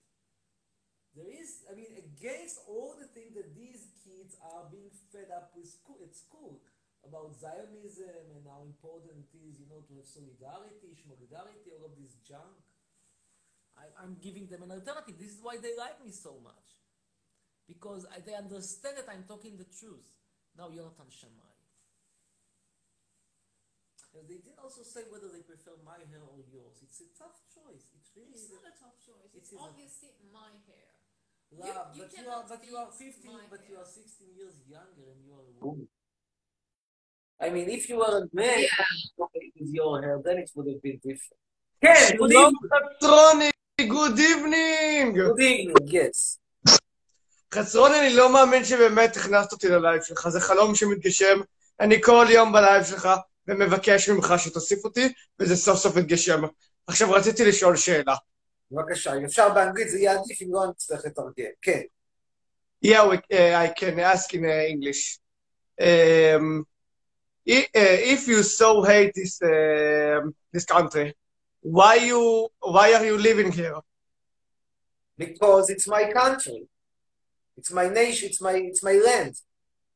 [1.14, 5.54] There is, I mean, against all the things that these kids are being fed up
[5.54, 6.66] with school, at school
[7.06, 11.94] about Zionism and how important it is, you know, to have solidarity, solidarity, all of
[12.00, 12.56] this junk.
[13.77, 15.15] I, I'm giving them an alternative.
[15.19, 16.69] This is why they like me so much.
[17.67, 20.09] Because I, they understand that I'm talking the truth.
[20.57, 21.55] Now, Yonatan Shammai.
[24.19, 26.81] And they didn't also say whether they prefer my hair or yours.
[26.83, 27.93] It's a tough choice.
[27.95, 28.57] It really It's is.
[28.57, 29.31] not a tough choice.
[29.37, 30.91] It's It's a- obviously my hair.
[31.55, 33.85] Love, you but you are, cannot but you are beat 15, my but you hair.
[33.85, 35.89] are 16 years younger and you are a woman.
[37.41, 38.65] I mean, if you were a man
[39.17, 41.41] with your hair, then it would have been different.
[41.81, 42.55] Ken, good שלום
[43.43, 43.52] evening.
[43.94, 45.18] גוד איבנינג!
[45.18, 46.38] Good evening, yes.
[47.54, 51.42] חצרוני, אני לא מאמין שבאמת הכנסת אותי ללייב שלך, זה חלום שמתגשם.
[51.80, 53.10] אני כל יום בלייב שלך
[53.48, 56.42] ומבקש ממך שתוסיף אותי, וזה סוף סוף מתגשם.
[56.88, 58.16] עכשיו רציתי לשאול שאלה.
[58.72, 61.44] בבקשה, אם אפשר באנגלית זה יהיה עדיף אם לא נצטרך לתרגם.
[61.62, 61.82] כן.
[62.86, 65.20] Yeah, we, uh, I can ask in uh, English.
[65.82, 66.66] Um,
[67.50, 67.68] uh,
[68.14, 71.14] if you so hate this um this country,
[71.64, 73.76] why you why are you living here?
[75.18, 76.68] Because it's my country.
[77.58, 79.36] It's my nation, it's my it's my land.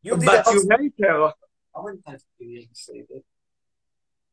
[0.02, 1.34] You did But a- you hate her.
[1.76, 3.24] How many times did you hear me say that?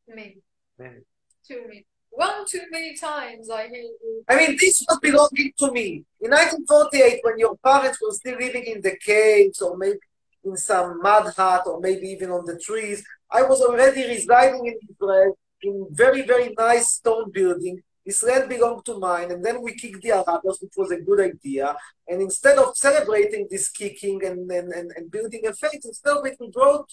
[0.07, 0.41] Maybe
[0.79, 1.03] Man.
[1.47, 1.85] too many.
[2.11, 4.23] One too many times I hear you.
[4.29, 6.05] I mean, this was belonging to me.
[6.21, 9.99] In 1948, when your parents were still living in the caves or maybe
[10.45, 14.75] in some mud hut or maybe even on the trees, I was already residing in
[14.89, 17.81] Israel in very, very nice stone building.
[18.05, 21.21] This land belonged to mine, and then we kicked the Arabs, which was a good
[21.31, 21.75] idea.
[22.07, 26.25] And instead of celebrating this kicking and, and, and, and building a faith, instead of
[26.25, 26.89] it, we brought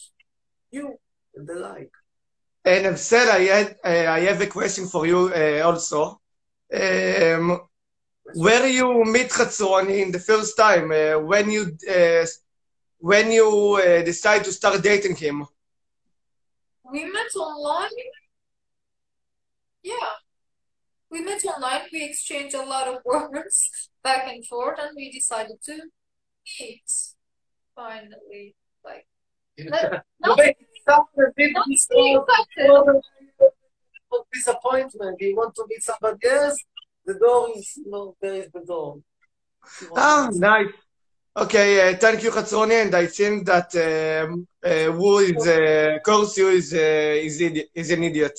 [0.71, 0.99] you
[1.35, 1.93] and the like.
[2.65, 6.21] And I've said I had uh, I have a question for you uh, also.
[6.73, 7.61] Um,
[8.35, 12.25] where you meet Chatzroni in the first time uh, when you uh,
[12.99, 13.49] when you
[13.83, 15.45] uh, decide to start dating him?
[16.91, 17.91] We met online.
[19.83, 19.95] Yeah.
[21.11, 21.83] We met online.
[21.93, 25.75] We exchanged a lot of words back and forth, and we decided to
[26.61, 26.83] meet.
[27.75, 29.07] Finally, like
[29.59, 33.51] let- You make it sound as if not this being was affected.
[34.13, 35.17] of disappointment.
[35.21, 36.63] You want to meet somebody else,
[37.07, 38.99] the door is, no, there is the door.
[39.67, 40.69] If you want Ah, nice.
[41.35, 46.37] Okay, uh, thank you, Chatzroni, and I think that um, uh, who is uh, calls
[46.37, 48.39] you is uh, is, idi- is an idiot.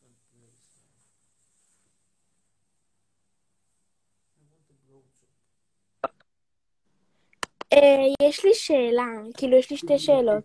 [8.23, 9.07] יש לי שאלה,
[9.37, 10.43] כאילו יש לי שתי שאלות.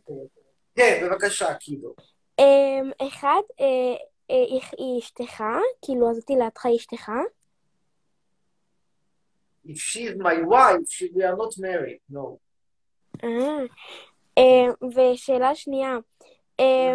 [0.76, 1.46] כן, בבקשה.
[2.38, 3.96] אה, אחד, אה,
[4.30, 5.44] אה, היא אשתך,
[5.82, 7.10] כאילו אז אותי לידך היא אשתך.
[9.66, 12.36] If she's my wife, she, we are not married, no.
[13.24, 13.64] אה,
[14.38, 15.96] אה, ושאלה שנייה,
[16.60, 16.94] אה,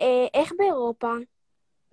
[0.00, 1.12] אה, איך באירופה?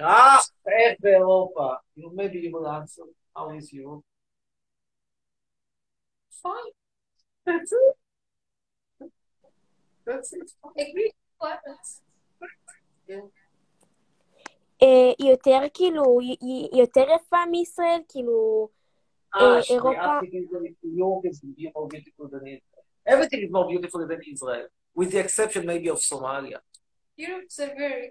[0.02, 1.74] אה, איך באירופה?
[1.98, 3.06] You maybe you will answer.
[3.38, 4.04] How is you?
[6.44, 6.85] Fine.
[7.47, 9.11] That's it.
[10.07, 10.49] That's it.
[10.77, 11.13] Agree.
[11.39, 12.03] Clemens.
[14.83, 18.01] אה, היא יותר כאילו, היא- היא יותר יפה מישראל?
[18.09, 18.69] כאילו,
[19.35, 20.19] Ah, אה, she אירופה...
[20.19, 22.85] asked if New York is more beautiful than Israel.
[23.07, 24.67] Everything is more beautiful than Israel,
[24.99, 26.59] with the exception maybe of Somalia.
[27.17, 28.07] Europe is a very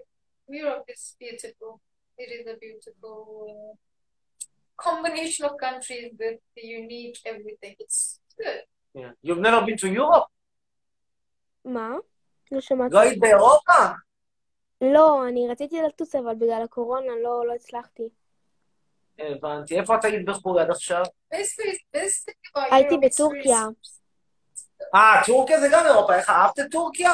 [0.62, 1.72] Europe is beautiful.
[2.22, 3.18] It is a beautiful
[3.54, 3.72] uh,
[4.86, 6.38] combination of countries with
[6.80, 7.74] unique everything.
[7.84, 8.00] It's
[8.42, 8.60] good.
[8.95, 9.11] Yeah.
[9.23, 10.27] You've never been to Europe?
[11.65, 11.91] מה?
[12.51, 12.95] לא שמעתי.
[12.95, 13.73] לא היית באירופה?
[14.81, 18.09] לא, אני רציתי לטוס, אבל בגלל הקורונה לא, לא הצלחתי.
[19.19, 19.79] הבנתי.
[19.79, 21.03] איפה את היית בחו"ל עד עכשיו?
[22.55, 23.59] הייתי בטורקיה.
[24.95, 26.15] אה, טורקיה זה גם אירופה.
[26.15, 27.11] איך אהבת את טורקיה?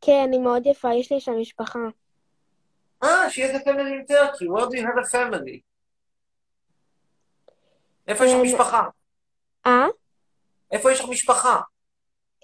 [0.00, 1.78] כן, היא מאוד יפה, יש לי שם משפחה.
[3.02, 4.46] אה, she has a family in Turkey.
[4.48, 5.60] Where do you have a family?
[8.08, 8.88] איפה יש לך אה, משפחה?
[9.66, 9.86] אה?
[10.70, 11.60] איפה יש לך משפחה?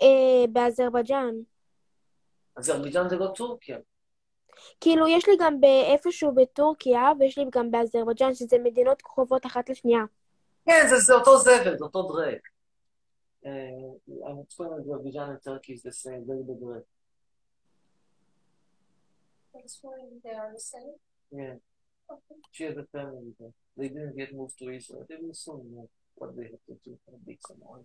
[0.02, 1.34] אה, באזרבייג'אן.
[2.56, 3.78] אזרבייג'אן זה לא טורקיה.
[4.80, 10.02] כאילו, יש לי גם באיפשהו בטורקיה, ויש לי גם באזרבייג'אן, שזה מדינות קרובות אחת לשנייה.
[10.64, 12.40] כן, זה, זה אותו זבל, זה אותו דרק.
[13.44, 16.84] Uh, I'm explaining Azerbaijan and Turkey is the same, very big drake.
[19.52, 20.94] That's why they are the same.
[21.32, 21.54] Yeah.
[22.52, 23.50] She has a family there.
[23.76, 25.04] They didn't get moved to Israel.
[25.08, 27.84] They will soon know what they have to do for big some oil.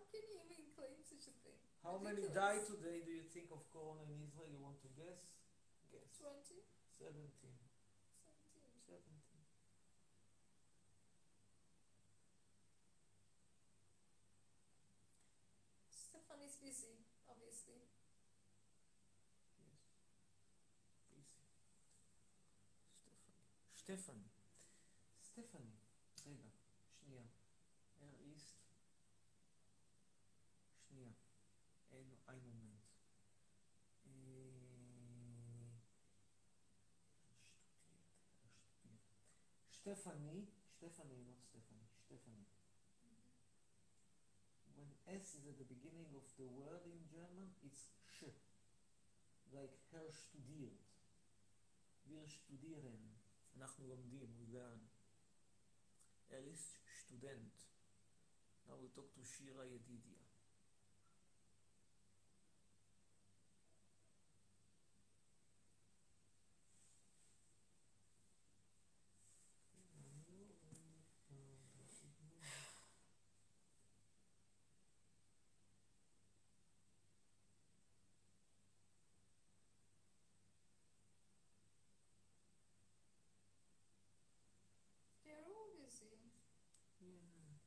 [0.00, 1.60] How can you even claim such a thing?
[1.84, 2.32] How Ridiculous.
[2.32, 4.48] many die today do you think of corona in Israel?
[4.48, 5.28] You want to guess?
[5.92, 6.16] Guess.
[6.16, 6.56] 20?
[6.96, 7.20] 17.
[7.36, 7.52] 17.
[8.88, 9.04] 17.
[15.92, 17.84] Stefan is busy, obviously.
[19.60, 19.84] Yes.
[21.12, 21.36] Busy.
[23.76, 24.24] Stefan.
[25.20, 25.60] Stefan.
[25.60, 25.79] Stephanie.
[32.30, 32.80] אין מומנט.
[39.70, 42.44] שטפני, שטפני, not Stephanie, שטפני.
[44.76, 48.24] When S is at the beginning of the word in German, it's sh.
[49.52, 50.86] Like Herr studiert.
[52.06, 53.18] Wir studieren.
[53.56, 54.80] אנחנו לומדים, we learn.
[56.30, 57.54] Er ist Student.
[58.66, 60.19] Now we talk to Shira Yedidia.
[86.00, 86.32] seeing?
[87.04, 87.60] Yeah.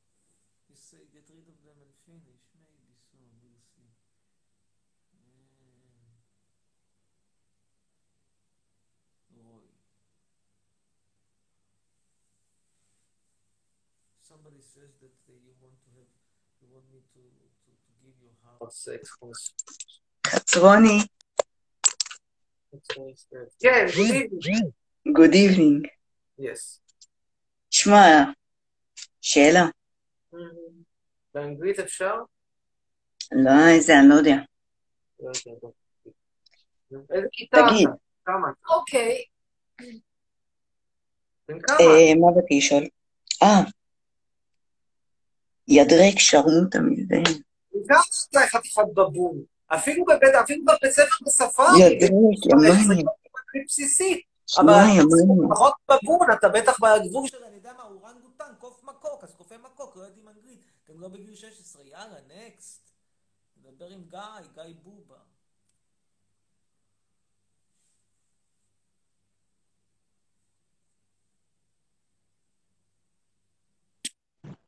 [0.66, 2.42] You say get rid of them and finish.
[2.58, 3.14] Maybe so.
[3.14, 3.86] We'll see.
[5.14, 6.18] Um,
[9.38, 9.70] Roy.
[14.18, 16.10] Somebody says that uh, you want to have,
[16.58, 19.54] you want me to, to, to give your heart sex first.
[20.58, 21.06] Ronnie.
[23.60, 24.72] Yes, good evening.
[25.12, 25.86] Good evening.
[26.36, 26.80] Yes.
[27.84, 28.24] שמע,
[29.20, 29.66] שאלה.
[30.34, 30.36] Mm.
[31.34, 32.14] באנגלית אפשר?
[33.32, 34.36] לא, איזה, אני לא יודע.
[35.20, 35.70] לא בוא.
[37.10, 37.88] איזה כיתה תגיד?
[38.24, 38.48] כמה?
[38.62, 38.86] כמה?
[41.80, 42.84] אה, מה באתי לשאול?
[43.42, 43.62] אה,
[45.68, 47.16] ידרק שרמוטה מזה.
[47.88, 49.42] כמה אתה חתיכת בבון?
[49.66, 52.10] אפילו בבית, אפילו בבית ספר בשפה, ידרק,
[52.52, 52.80] ימיים.
[52.80, 54.20] אנגלית בסיסית.
[54.58, 54.84] אבל.
[55.50, 57.36] לפחות בבון, אתה בטח בגבול של,
[57.76, 60.64] מה, אורנגוטן, קוף מקוק, אז קופי מקוק, לא יודעים אנגלית.
[60.84, 62.90] אתם לא בגיל 16, יאללה, נקסט.
[63.56, 64.20] נדבר עם גיא,
[64.54, 65.16] גיא בובה.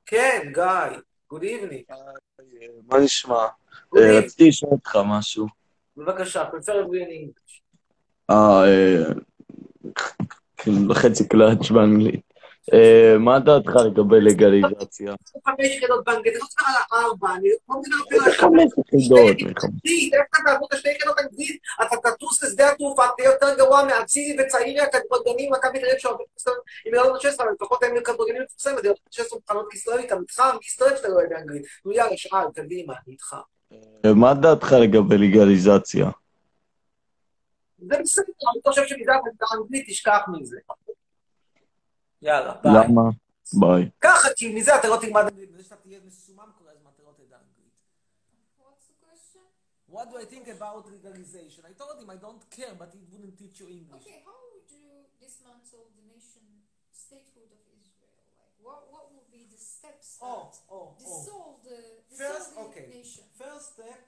[0.07, 1.01] כן, גיא,
[1.33, 1.95] good evening.
[2.87, 3.35] מה נשמע?
[3.97, 4.19] אה.
[4.19, 5.47] רציתי לשאול אותך משהו.
[5.97, 7.61] בבקשה, preferably in English.
[8.31, 9.05] אה, אה,
[10.57, 12.26] כאילו חצי קלאץ' באנגלית.
[12.75, 15.14] אה, מה דעתך לגבי לגליזציה?
[15.45, 19.37] חמש יחידות באנגלית, אני לא מדבר על הארבע, אני לא מדבר אפילו חמש יחידות?
[20.14, 21.61] איך אתה תעבוד את שתי יחידות אנגלית?
[21.83, 26.27] אתה תטוס לשדה התעופה, תהיה יותר גרוע מאצילי וצעירי הכדורגלנים, מכבי תל אביב שעובדים
[26.87, 30.97] עם ילדות 16, אבל לפחות הם כדורגלנים מפורסמת, ילדות 16 מוכנות לישראל איתם, איתך, מסתובב
[30.97, 31.67] שאתה לא יודע אנגלית.
[31.85, 33.37] נו יאללה, שאל, קדימה, אני איתך.
[34.05, 36.11] אה, מה דעתך לגבי לגליזציה?
[37.79, 40.57] זה בסדר, אני חושב שמזה באנגלית תשכח מזה.
[42.27, 42.72] יאללה, ביי.
[42.89, 43.03] למה?
[43.61, 43.91] ביי.
[44.01, 47.12] ככה, כי מזה אתה לא תלמד אנגלית, מזה שאתה תהיה מסומם כל הזמן, אתה לא
[47.16, 47.66] תדע אנגלית.
[49.97, 51.61] What do I think about legalization?
[51.70, 54.03] I told him I don't care, but it wouldn't teach you English.
[54.03, 54.89] Okay, how would you
[55.24, 56.45] dismantle the nation
[57.03, 58.18] statehood of Israel?
[58.41, 60.99] Like, what what will be the steps Oh, that oh, oh.
[61.01, 61.81] dissolve the
[62.20, 62.87] First, dissolve the okay.
[62.99, 63.24] nation?
[63.45, 64.01] First step,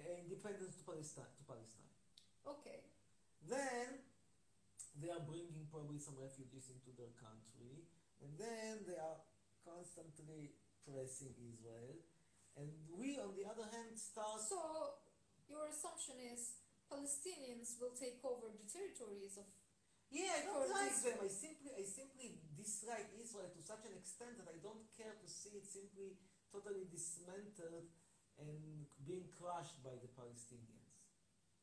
[0.00, 1.32] uh, independence to Palestine.
[1.38, 1.92] To Palestine.
[2.54, 2.80] Okay.
[3.54, 3.86] Then
[4.98, 7.86] they are bringing probably some refugees into their country,
[8.22, 9.18] and then they are
[9.64, 10.54] constantly
[10.86, 11.98] pressing Israel,
[12.54, 14.38] and we, on the other hand, start.
[14.38, 14.60] So
[15.50, 19.48] your assumption is Palestinians will take over the territories of
[20.12, 21.18] Yeah, I don't like them.
[21.18, 21.26] Israel.
[21.26, 25.26] I simply, I simply dislike Israel to such an extent that I don't care to
[25.26, 26.20] see it simply
[26.52, 27.90] totally dismantled
[28.38, 30.83] and being crushed by the Palestinians.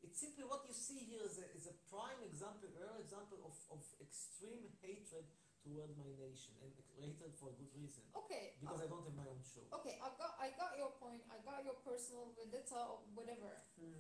[0.01, 3.53] It's simply what you see here is a, is a prime example, rare example of,
[3.69, 5.29] of extreme hatred
[5.61, 8.01] toward my nation, and hatred for a good reason.
[8.17, 8.57] Okay.
[8.57, 9.61] Because uh, I don't have my own show.
[9.81, 11.21] Okay, I got I got your point.
[11.29, 13.53] I got your personal vendetta or whatever.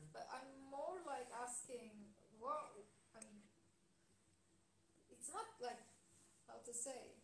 [0.09, 1.93] But I'm more like asking
[2.41, 2.73] what
[3.13, 3.45] I mean.
[5.13, 5.85] It's not like
[6.49, 7.21] how to say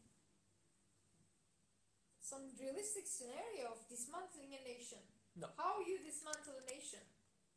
[2.22, 5.02] some realistic scenario of dismantling a nation.
[5.34, 5.50] No.
[5.58, 7.02] How you dismantle a nation?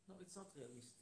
[0.09, 1.00] No, it's not realistic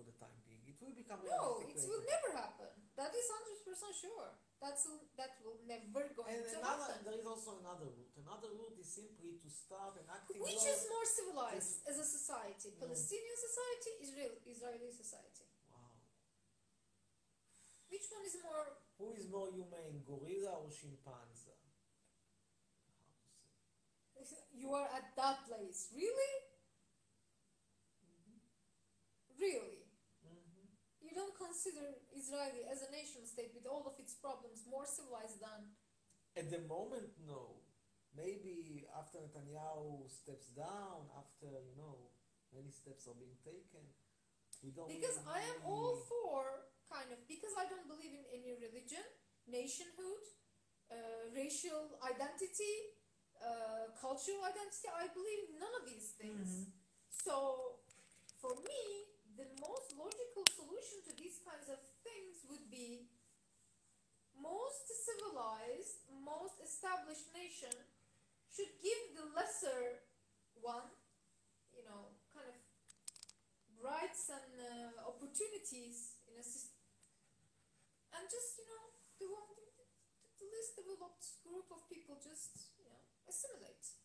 [0.00, 0.64] for the time being.
[0.64, 2.72] It will become No, it realistic will never happen.
[2.96, 4.32] That is hundred percent sure.
[4.64, 4.88] That's
[5.20, 7.04] that will never go And to another, happen.
[7.04, 8.16] there is also another route.
[8.16, 12.72] Another route is simply to start enacting Which is more civilized as a society?
[12.80, 15.44] Palestinian society, Israel, Israeli society.
[15.68, 16.00] Wow.
[17.92, 18.68] Which one is more?
[18.96, 21.60] Who is more humane, gorilla or chimpanzee?
[24.60, 25.88] You are at that place?
[25.96, 26.32] Really?
[31.00, 35.42] You don't consider Israeli as a nation state with all of its problems more civilized
[35.42, 35.74] than?
[36.38, 37.66] At the moment, no.
[38.14, 42.14] Maybe after Netanyahu steps down, after, you know,
[42.54, 43.82] many steps are being taken,
[44.62, 48.54] we don't Because I am all for kind of because I don't believe in any
[48.58, 49.02] religion,
[49.46, 50.24] nationhood,
[50.90, 52.98] uh, racial identity,
[53.38, 54.90] uh, cultural identity.
[54.90, 56.70] I believe in none of these things.
[57.14, 57.78] So,
[58.42, 63.10] for me, the most logical solution to these kinds of things would be
[64.38, 67.74] most civilized, most established nation
[68.46, 70.06] should give the lesser
[70.62, 70.94] one,
[71.74, 72.56] you know, kind of
[73.82, 76.78] rights and uh, opportunities in a system,
[78.14, 79.66] and just you know, the one, the,
[80.38, 83.98] the least developed group of people just you know assimilate.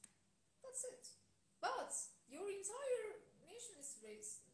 [0.66, 1.06] That's it.
[1.62, 1.94] But
[2.26, 3.06] your entire
[3.46, 4.45] nation is mean,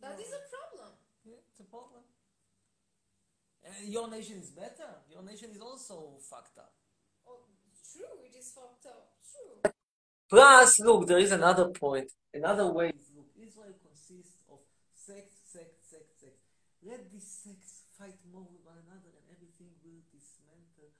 [0.00, 0.92] that is a problem.
[1.24, 2.02] Yeah, it's a problem.
[3.64, 5.04] And your nation is better.
[5.10, 6.72] Your nation is also fucked up.
[7.28, 7.44] Oh,
[7.92, 9.12] true, it is fucked up.
[9.20, 9.72] True.
[10.30, 12.08] Plus, look, there is another point.
[12.32, 12.92] Another way.
[13.14, 14.62] Look, Israel consists of
[14.94, 16.38] sect, sect, sect, sect.
[16.80, 20.96] Let these sects fight more with one another and everything will dismantle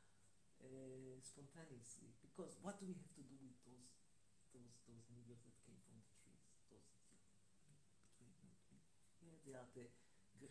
[0.60, 2.12] uh, spontaneously.
[2.20, 3.88] Because what do we have to do with those
[4.52, 6.44] those those niggers that came from the trees?
[6.68, 6.84] Those
[9.22, 9.70] yeah, they are
[10.42, 10.50] the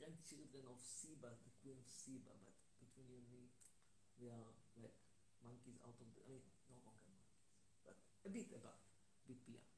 [0.49, 3.45] grandchildren of Seba, the queen of Seba, but between you and me,
[4.17, 4.49] they are
[4.81, 4.97] like
[5.45, 7.53] monkeys out of the I mean, no longer monkeys,
[7.85, 7.95] but
[8.25, 9.69] a bit above, a bit beyond.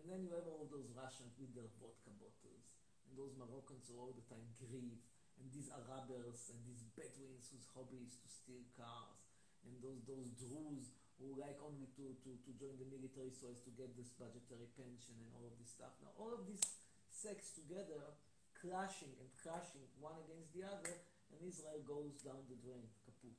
[0.00, 4.00] And then you have all those Russians with their vodka bottles, and those Moroccans who
[4.00, 5.04] all the time grieve,
[5.36, 9.28] and these Arabers and these Bedouins whose hobby is to steal cars,
[9.68, 10.88] and those those Druze
[11.20, 14.70] who like only to, to, to join the military so as to get this budgetary
[14.78, 15.92] pension and all of this stuff.
[16.00, 16.62] Now all of these
[17.10, 18.14] sects together
[18.58, 20.94] clashing and crashing one against the other,
[21.30, 23.38] and Israel goes down the drain, kaput.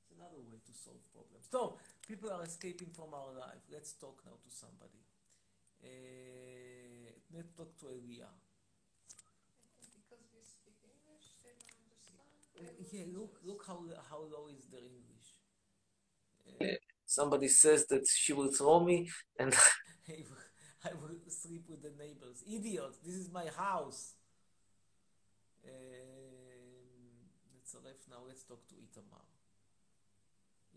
[0.00, 1.50] It's another way to solve problems.
[1.50, 3.66] So, people are escaping from our life.
[3.70, 5.02] Let's talk now to somebody.
[5.82, 8.30] Uh, let's talk to Elia.
[9.66, 12.22] Because we speak English, they don't understand.
[12.54, 15.28] Uh, yeah, look, look how how low is their English.
[16.46, 19.52] Uh, somebody says that she will throw me, and
[20.08, 20.46] I will,
[20.84, 22.42] I will sleep with the neighbors.
[22.46, 22.94] Idiot!
[23.04, 24.14] This is my house.
[27.54, 28.22] Let's left now.
[28.28, 29.24] Let's talk to Itamar.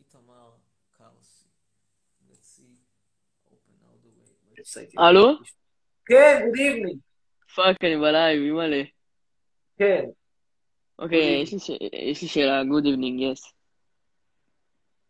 [0.02, 0.52] Itamar
[0.98, 1.50] Karsi.
[2.30, 2.76] Let's see.
[3.54, 4.32] Open now the way.
[4.58, 4.94] website.
[4.98, 5.32] הלו?
[6.06, 6.98] כן, good evening.
[7.56, 8.84] פאק, אני בלייב, אימא'לה.
[9.78, 10.06] כן.
[11.00, 11.44] אוקיי,
[11.94, 13.52] יש לי שאלה, good evening, yes.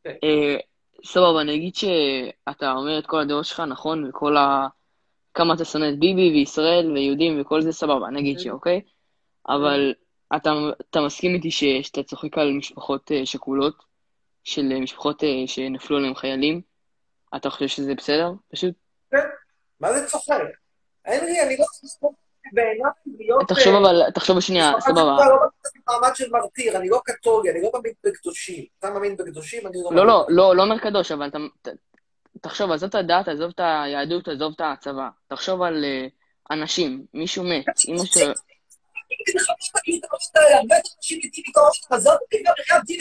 [0.04, 0.16] כן.
[0.24, 0.58] אה,
[1.06, 4.36] סבבה, אני אגיד שאתה אומר את כל הדעות שלך, נכון, וכל
[5.34, 8.82] כמה אתה שונא את ביבי וישראל ויהודים וכל זה, סבבה, נגיד שאוקיי?
[9.50, 9.94] אבל
[10.36, 10.52] אתה,
[10.90, 13.84] אתה מסכים איתי ש- שאתה צוחק על משפחות אה, שכולות,
[14.44, 16.62] של אה, משפחות אה, שנפלו עליהם חיילים?
[17.36, 18.32] אתה חושב שזה בסדר?
[18.54, 18.74] פשוט
[19.80, 20.42] מה זה צוחק?
[21.06, 21.66] אין לי, אני לא...
[22.54, 23.48] בעיניי להיות...
[23.48, 25.18] תחשוב אבל, תחשוב שנייה, משפחה סבבה.
[25.20, 28.66] שכולה לא בתפקיד מעמד של מרטיר, אני לא קתולי, אני לא מאמין בקדושים.
[28.80, 29.98] אתה מאמין בקדושים, אני לא מאמין.
[29.98, 31.30] לא, לא, לא, לא אומר קדוש, אבל
[32.42, 35.10] תחשוב, עזוב את הדת, עזוב את היהדות, עזוב את הצבא.
[35.28, 35.86] תחשוב על
[36.52, 38.34] אנשים, מישהו מת, אמא שלו...
[40.55, 43.01] הרבה אנשים מתים מקורונה, עזוב אותי גם בחייאת דין,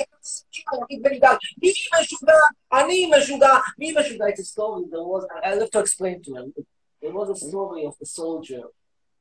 [0.89, 1.35] אני בן גל.
[1.61, 2.33] מי משוגע?
[2.73, 3.53] אני משוגע.
[3.79, 4.25] מי משוגע?
[4.25, 4.83] It's a story.
[4.91, 6.53] There was, I have to explain to him.
[7.01, 8.63] There was a story of a soldier,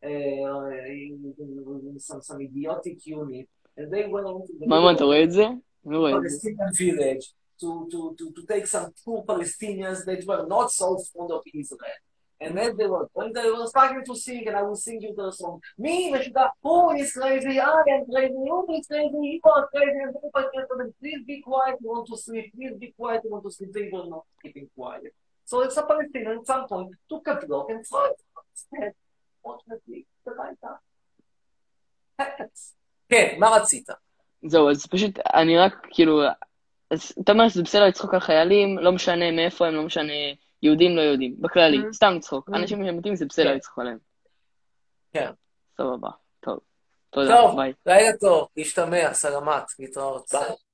[0.04, 0.08] uh,
[1.04, 5.24] in, in some, some idiotic unit, and they went into the מה, מה, אתה רואה
[5.24, 5.44] את זה?
[5.86, 6.38] אני לא רואה את זה.
[6.38, 7.24] Palestinian village
[7.60, 12.00] to, to, to, to take some poor Palestinians that were not so fond of Israel.
[12.39, 15.13] And then they were, when they were starting to sing, and I will sing you
[15.15, 19.67] the song, me, משוגע, who is crazy, I am crazy, who is crazy, you are
[19.73, 23.21] crazy, and people are them, please be quiet, you want to sleep, please be quiet,
[23.23, 25.13] you want to sleep, they were not keeping quiet.
[25.45, 28.65] So it's a Palestinian at some point took a block and threw it on his
[28.73, 28.93] head.
[29.41, 30.81] Fortunately, the right time.
[32.19, 32.73] Happens.
[33.09, 33.89] כן, מה רצית?
[34.45, 36.21] זהו, אז פשוט, אני רק, כאילו,
[36.91, 40.13] אז אתה אומר שזה בסדר לצחוק על חיילים, לא משנה מאיפה הם, לא משנה
[40.63, 41.93] יהודים לא יהודים, בכללי, mm-hmm.
[41.93, 42.49] סתם לצחוק.
[42.49, 42.57] Mm-hmm.
[42.57, 43.55] אנשים שמתים זה בסדר כן.
[43.55, 43.97] לצחוק עליהם.
[45.13, 45.31] כן.
[45.77, 46.59] סבבה, טוב.
[47.09, 47.73] תודה, ביי.
[47.73, 50.29] טוב, לילה טוב, להשתמע, סלמת, להתראות.
[50.31, 50.55] ביי.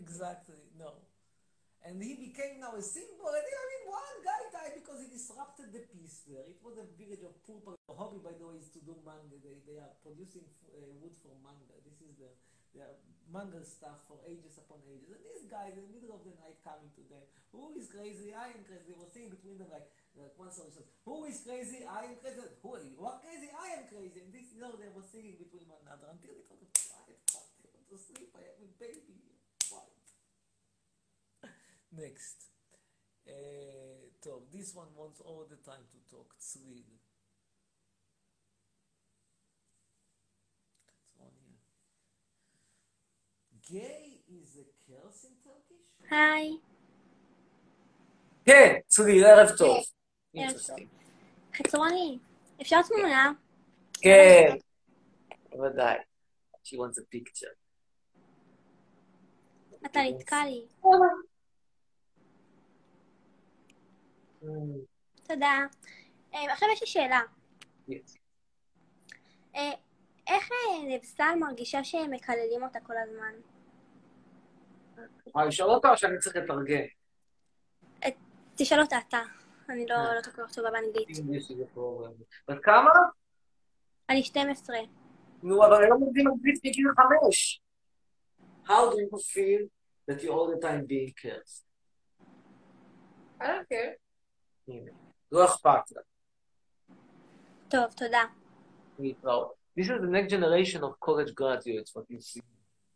[0.00, 0.49] Exactly.
[1.80, 3.32] And he became now a symbol.
[3.32, 6.44] And I mean, one guy died because he disrupted the peace there.
[6.44, 7.72] It was a village of people.
[7.88, 9.40] The hobby, by the way, is to do manga.
[9.40, 11.80] They, they are producing uh, wood for manga.
[11.80, 12.36] This is their,
[12.76, 13.00] their
[13.32, 15.08] manga stuff for ages upon ages.
[15.08, 17.24] And this guy, in the middle of the night, coming to them.
[17.56, 18.36] Who is crazy?
[18.36, 18.92] I am crazy.
[18.92, 19.88] They were saying between them like,
[20.20, 21.88] like one song says, Who is crazy?
[21.88, 22.44] I am crazy.
[22.60, 22.92] Who are you?
[23.24, 23.48] Crazy?
[23.56, 24.20] I am crazy.
[24.20, 27.16] And this, you know, they were singing between one another until it was quiet.
[27.32, 27.40] I
[27.72, 28.28] want to sleep.
[28.36, 29.29] I have a baby.
[31.89, 32.13] Quiet.
[32.13, 32.49] Next.
[33.27, 33.31] Uh,
[34.19, 36.83] טוב, this one wants all the time to talk, צליל.
[43.71, 46.11] Gay is a curse in Turkish?
[46.11, 46.57] היי.
[48.45, 49.77] כן, צליל, ערב טוב.
[50.33, 50.77] ערב טוב.
[51.57, 52.19] חצרוני,
[52.61, 53.31] אפשר תמונה?
[53.93, 54.57] כן,
[55.49, 55.97] בוודאי.
[56.63, 57.55] She wants a picture.
[59.85, 60.65] אתה נתקע לי.
[65.22, 65.66] תודה.
[66.34, 67.20] אה, עכשיו יש לי שאלה.
[69.54, 69.70] אה,
[70.26, 73.32] איך אה, נבסל מרגישה שהם מקללים אותה כל הזמן?
[75.26, 76.84] יכולה לשאול אותה או שאני צריך לתרגם?
[78.56, 79.20] תשאל אותה אתה.
[79.68, 81.08] אני לא לא כל כך טובה באנגלית.
[82.48, 82.90] בת כמה?
[84.08, 84.76] אני 12.
[85.42, 87.62] נו, אבל היום לומדים אנגלית מגיל חמש.
[88.66, 89.68] How do you feel
[90.08, 91.64] that you're all the time being cursed?
[93.40, 93.94] I don't care.
[94.69, 94.91] הנה,
[95.31, 96.01] לא אכפת לה.
[97.69, 98.23] טוב, תודה.
[98.99, 99.65] להתראות.
[99.79, 102.39] This is the next generation of college graduates, what you see.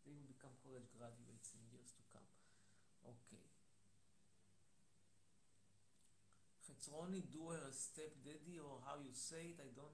[0.04, 2.26] They will become college graduates in years to come.
[3.04, 3.42] Okay.
[6.66, 9.93] חצרוני, do her a step daddy, or how you say it, I don't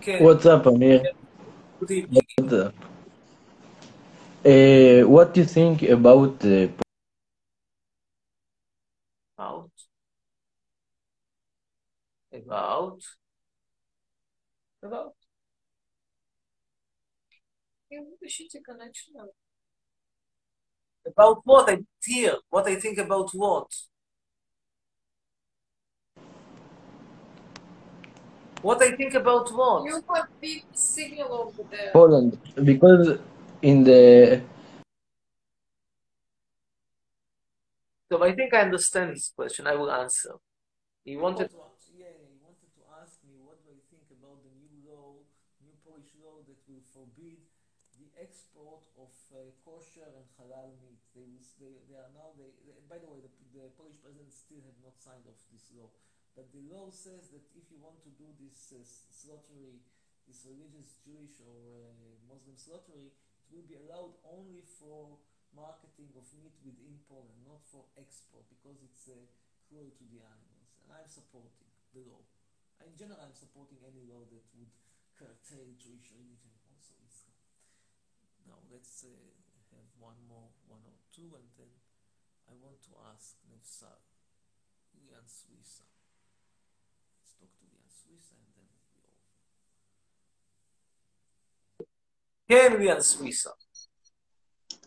[0.00, 0.22] it's- כן.
[0.22, 1.02] What's up, Amir?
[1.80, 2.22] Good evening.
[2.36, 2.74] What's up?
[4.44, 6.68] Uh, what do you think about uh,
[9.36, 9.70] About.
[12.32, 13.02] About.
[14.82, 15.14] About.
[17.90, 19.14] You have a shitty connection.
[21.06, 21.70] About what?
[21.70, 22.36] I hear.
[22.50, 23.68] What I think about what?
[28.62, 29.84] What I think about what?
[29.84, 31.90] You have big signal over there.
[31.92, 32.38] Poland?
[32.64, 33.18] Because
[33.62, 34.42] in the
[38.10, 39.66] So I think I understand this question.
[39.66, 40.34] I will answer.
[41.04, 41.52] He wanted.
[41.92, 45.20] Yeah, he wanted to ask me what do I think about the new law,
[45.60, 47.44] new Polish law that will forbid
[48.00, 51.04] the export of uh, kosher and halal meat.
[51.12, 51.28] They,
[51.60, 52.32] they, they are now.
[52.40, 55.68] They, they, by the way, the, the Polish president still have not signed off this
[55.76, 55.92] law,
[56.38, 58.78] but the law says that if you want to do this uh,
[59.10, 59.82] slaughtery,
[60.30, 65.18] this religious Jewish or uh, Muslim slaughtery, it will be allowed only for
[65.50, 69.18] marketing of meat within Poland, not for export, because it's uh,
[69.66, 70.78] cruel to the animals.
[70.86, 72.22] And I'm supporting the law.
[72.86, 74.70] In general, I'm supporting any law that would
[75.18, 77.34] curtail Jewish religion, also Islam.
[78.46, 79.10] Now let's uh,
[79.74, 81.74] have one more, one or two, and then
[82.46, 83.98] I want to ask Nevsar,
[84.94, 85.90] Lian Suissa.
[87.18, 89.26] Let's talk to Lian Suissa, and then we'll be over.
[92.48, 93.50] Here we are, Suissa.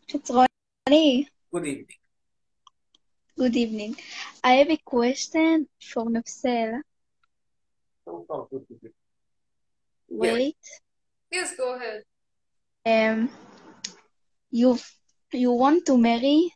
[0.07, 1.30] It's Ronnie.
[1.53, 1.86] Good evening.
[3.38, 3.95] Good evening.
[4.43, 6.82] I have a question for Nafsel.
[10.09, 10.57] Wait.
[11.32, 12.01] Yes, go ahead.
[12.84, 13.30] Um,
[14.49, 14.80] you
[15.32, 16.51] you want to marry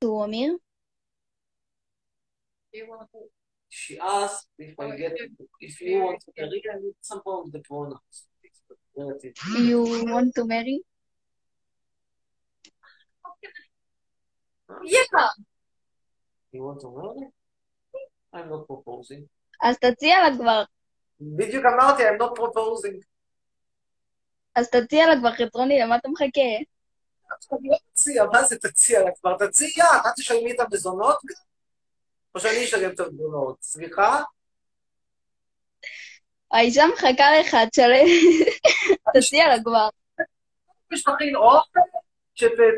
[0.00, 0.56] to Omir?
[3.68, 5.12] She asked if I oh, get
[5.60, 8.29] if you want to marry, I need some of the pronouns.
[9.68, 9.80] You
[10.12, 10.78] want to marry?
[14.84, 15.28] Yeah.
[16.52, 17.26] You want to marry?
[18.32, 19.26] I'm not proposing.
[19.62, 20.62] אז תציע לה כבר,
[21.20, 23.04] בדיוק אמרתי, I'm not proposing.
[24.54, 26.40] אז תציע לה כבר, חצרוני, למה אתה מחכה?
[27.52, 29.36] לא תציע, מה זה תציע לה כבר?
[29.46, 31.16] תציע, את תשלמי את המזונות?
[32.34, 33.56] או שאני אשלם את המזונות?
[33.62, 34.22] סליחה?
[36.52, 38.06] האישה מחכה לך, תשלם,
[39.14, 39.88] תציע לה כבר.
[40.92, 41.80] יש תכין אוכל?
[42.34, 42.70] שנראה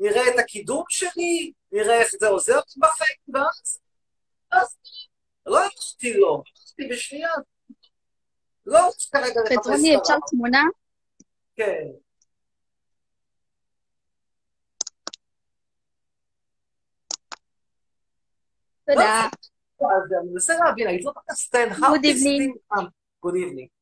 [0.00, 1.52] נראה את הקידום שלי?
[1.72, 3.16] נראה איך זה עוזר לי בחיים?
[3.34, 3.80] ואז?
[4.52, 4.78] אז
[5.46, 7.30] לא הלכתי לו, הלכתי בשנייה.
[8.66, 10.62] לא רוצה כרגע לחפש חצרוני, אפשר את תמונה?
[11.56, 11.84] כן.
[18.86, 19.28] תודה.
[19.80, 22.54] אז אני מנסה להבין, I don't understand how Good this evening.
[22.74, 23.79] thing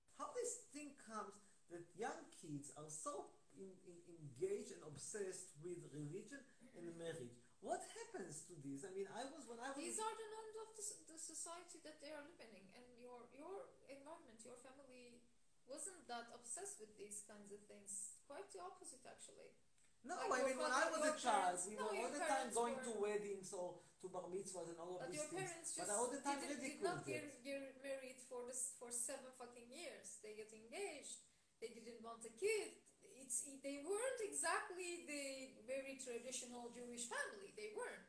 [8.99, 12.03] mean, I was when I was These are the norms of the, the society that
[12.03, 15.23] they are living in, and your your environment, your family
[15.71, 18.19] wasn't that obsessed with these kinds of things.
[18.27, 19.55] Quite the opposite, actually.
[20.03, 22.23] No, Like I mean, when I was a child, parents- we no, were all the
[22.23, 25.07] time going to weddings or to bar mitzvahs and all of this.
[25.07, 25.51] But these your things.
[25.51, 29.31] parents But all the time did, did not get, get married for this for seven
[29.35, 30.23] fucking years.
[30.23, 31.19] They get engaged.
[31.61, 32.79] They didn't want a kid.
[33.19, 35.25] It's they weren't exactly the
[35.67, 37.53] very traditional Jewish family.
[37.59, 38.08] They weren't.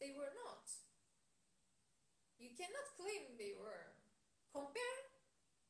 [0.00, 0.64] They were not.
[2.40, 3.92] You cannot claim they were.
[4.50, 4.98] Compare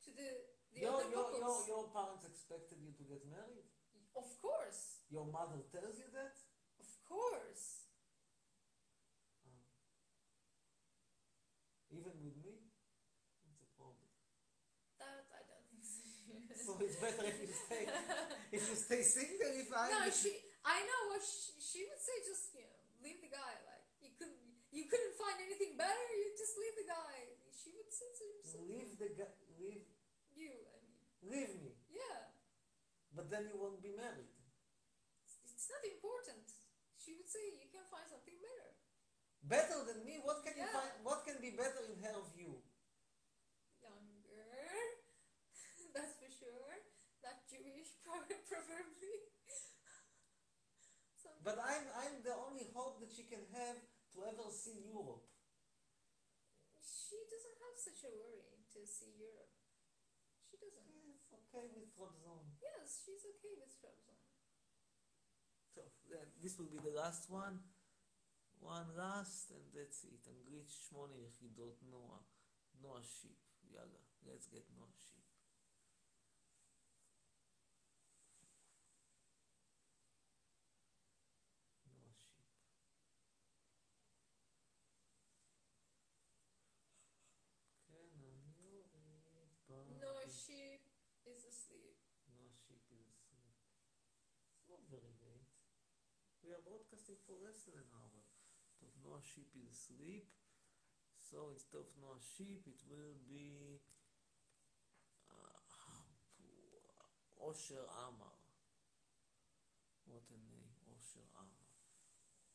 [0.07, 0.31] to the
[0.73, 3.67] the Your, other your, your, your parents expected you to get married?
[4.15, 6.39] Of course, Your mother tells you that?
[6.79, 7.91] of course.
[9.43, 9.67] Um,
[11.91, 12.71] even with me?
[13.51, 14.07] It's a problem?
[15.03, 16.07] That I don't think so.
[16.71, 17.83] So it's better if you stay
[18.55, 20.31] if you stay single if I No, she.
[20.63, 22.15] I know what she, she would say.
[22.23, 23.55] Just you know, leave the guy.
[23.67, 26.07] Like you couldn't, you couldn't find anything better.
[26.15, 27.15] You just leave the guy.
[27.51, 29.85] She would say to him, leave the guy leave
[30.33, 30.55] you.
[30.73, 30.97] I mean,
[31.29, 31.73] leave me.
[31.93, 32.33] yeah,
[33.13, 34.33] But then you won't be married.
[35.45, 36.49] it's, not important.
[36.97, 38.71] She would say you can find something better.
[39.45, 40.21] Better than me?
[40.25, 42.61] What can you find what can be better in her view?
[43.81, 44.45] Younger,
[45.97, 46.77] that's for sure.
[47.25, 49.17] Not Jewish, prob- preferably.
[51.25, 53.81] Something But I'm I'm the only hope that she can have
[54.15, 55.27] to ever see Europe.
[56.79, 59.55] She doesn't have such a worry to see Europe.
[60.47, 60.87] She doesn't.
[60.87, 62.55] She's okay with Trabzon.
[62.63, 64.19] Yes, she's okay with Trabzon.
[65.75, 65.83] So
[66.15, 67.59] uh, this will be the last one.
[68.61, 70.21] One last, and that's it.
[70.29, 70.39] I'm
[70.69, 72.23] Shmoni Yechidot Noah.
[72.79, 73.41] Noah sheep.
[73.73, 75.10] Yalla, let's get Noah sheep.
[90.51, 90.83] She
[91.31, 91.95] is asleep.
[92.35, 93.55] Noah Sheep is asleep.
[94.51, 95.55] It's not very late.
[96.43, 98.27] We are broadcasting for less than an hour.
[98.83, 100.27] But Noah Sheep is asleep.
[101.15, 103.79] So instead of Noah Sheep, it will be
[105.31, 105.55] uh,
[107.39, 108.35] Osher Amar.
[110.11, 111.71] What a name, Osher Amar.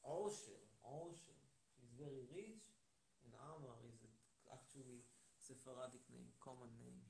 [0.04, 1.40] Osher, Osher.
[1.72, 2.68] She's very rich,
[3.24, 4.04] and Amar is
[4.52, 5.08] actually
[5.40, 7.05] Sephardic name, common name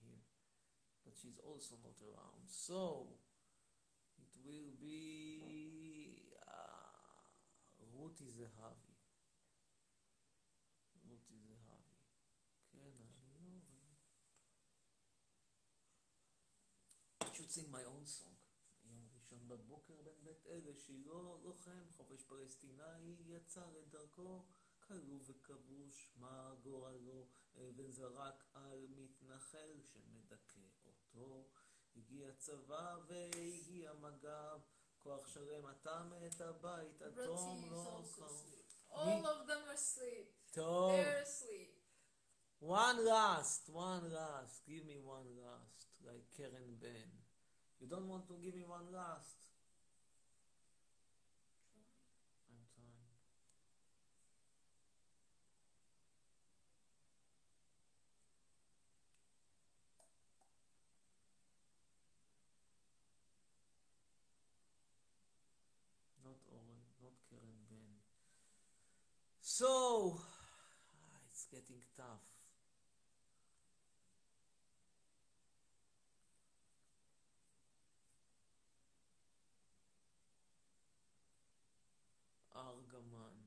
[1.25, 2.45] she's also not around.
[2.45, 3.07] So
[4.21, 7.25] it will be uh,
[7.97, 8.93] Ruti Zehavi.
[11.09, 11.97] Ruti Zehavi.
[12.71, 13.95] כן, אני לא רואה.
[17.33, 18.37] should sing my own song.
[18.83, 24.45] יום ראשון בבוקר בן בית אלה, שילה לוחם, חופש פלסטיני, יצא לדרכו,
[24.79, 30.84] כלוא וכבוש, מה גורלו, אבן זרק על מתנחל שמדכא
[31.17, 31.45] אותו.
[31.95, 34.59] הגיע צבא והגיע מג"ב,
[35.03, 38.91] כוח שלם אטם את הבית, אטום לא asleep.
[38.91, 40.53] All of them are asleep.
[40.53, 40.91] טוב.
[40.91, 41.71] They're asleep.
[42.61, 44.65] One last, one last.
[44.65, 47.11] Give me one last, like Karen Ben.
[47.79, 49.39] You don't want to give me one last?
[52.49, 53.11] I'm trying.
[66.23, 67.91] Not Oren, not Karen Ben.
[69.47, 72.25] So, ah, it's getting tough.
[82.55, 83.37] ארגמן.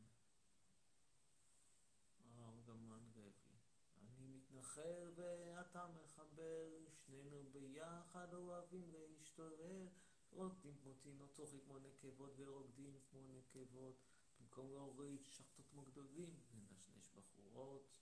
[2.39, 3.59] ארגמן רבי.
[4.03, 9.89] אני מתנחל ואתה מחבל, שנינו ביחד אוהבים להשתולל,
[10.33, 11.33] רוקדים כמו תינוק,
[11.67, 13.97] כמו נקבות ורוקדים כמו נקבות,
[14.41, 17.99] במקום להוריד שחטות כמו גדולים, לנשנש בחורות.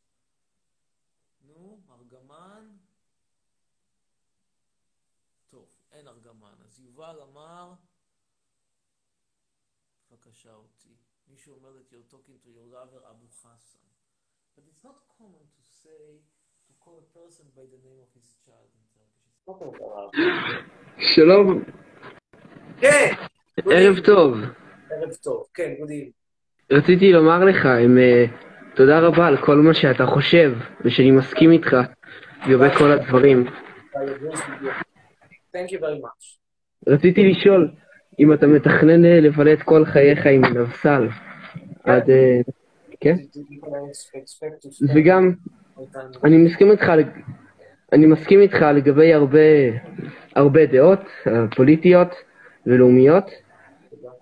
[1.40, 2.76] נו, ארגמן?
[5.48, 6.54] טוב, אין ארגמן.
[6.64, 7.74] אז יובל אמר,
[10.10, 10.96] בבקשה אותי.
[11.28, 13.78] מישהו אומר that you're talking to your lover אבו חסן.
[14.56, 16.22] But it's not common to say,
[16.66, 19.26] to call a person by the name of his child in Turkish.
[20.98, 21.64] שלום,
[22.80, 23.14] כן,
[23.56, 24.34] ערב טוב.
[24.90, 25.46] ערב טוב.
[25.54, 26.12] כן, גודי.
[26.70, 28.24] רציתי לומר לך, הם, אה,
[28.74, 30.52] תודה רבה על כל מה שאתה חושב,
[30.84, 31.76] ושאני מסכים איתך
[32.46, 33.46] לגבי כל הדברים.
[35.54, 36.36] Thank you very much.
[36.86, 37.70] רציתי לשאול
[38.18, 41.08] אם אתה מתכנן אה, לבלה את כל חייך עם נבסל
[41.84, 42.10] עד...
[42.10, 42.40] אה,
[43.00, 43.16] כן?
[44.94, 45.32] וגם,
[46.24, 46.92] אני מסכים איתך,
[47.92, 49.38] אני מסכים איתך לגבי הרבה,
[50.34, 52.14] הרבה דעות אה, פוליטיות
[52.66, 53.30] ולאומיות,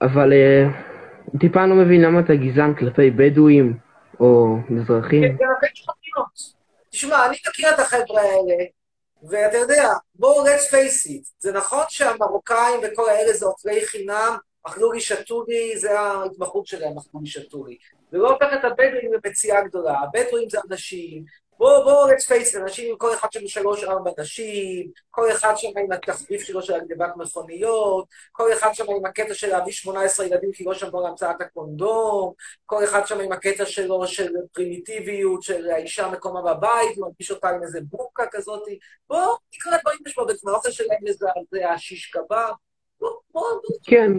[0.03, 0.69] אבל אה,
[1.41, 3.79] טיפה לא מבין למה אתה גזען כלפי בדואים
[4.21, 5.39] או מזרחים.
[5.39, 5.45] כן.
[6.91, 8.65] תשמע, אני מכיר את החבר'ה האלה,
[9.29, 14.93] ואתה יודע, בואו let's face it, זה נכון שהמרוקאים וכל האלה זה אוכלי חינם, אכלו
[14.93, 17.77] לי שתו לי, זה ההתמחות שלהם, אכלו לי שתו לי.
[18.11, 21.25] זה לא הופך את הבדואים למציאה גדולה, הבדואים זה אנשים,
[21.59, 25.69] בואו, בואו let's face it, אנשים כל אחד שם שלוש ארבע נשים, כל אחד שם
[25.85, 30.53] עם התחביב שלו של הגנבת מכוניות, כל אחד שם עם הקטע של להביא 18 ילדים
[30.53, 32.33] כי לא שמרו על המצאת הקונדום,
[32.67, 37.63] כל אחד שם עם הקטע שלו של פרימיטיביות, של האישה מקומה בבית, מרגיש אותה עם
[37.63, 38.63] איזה בורקה כזאת.
[39.09, 42.53] בואו, נקרא דברים בבית האוכל שלהם מזעזע, שיש קבב.
[43.01, 43.61] בואו, בואו.
[43.85, 44.13] כן,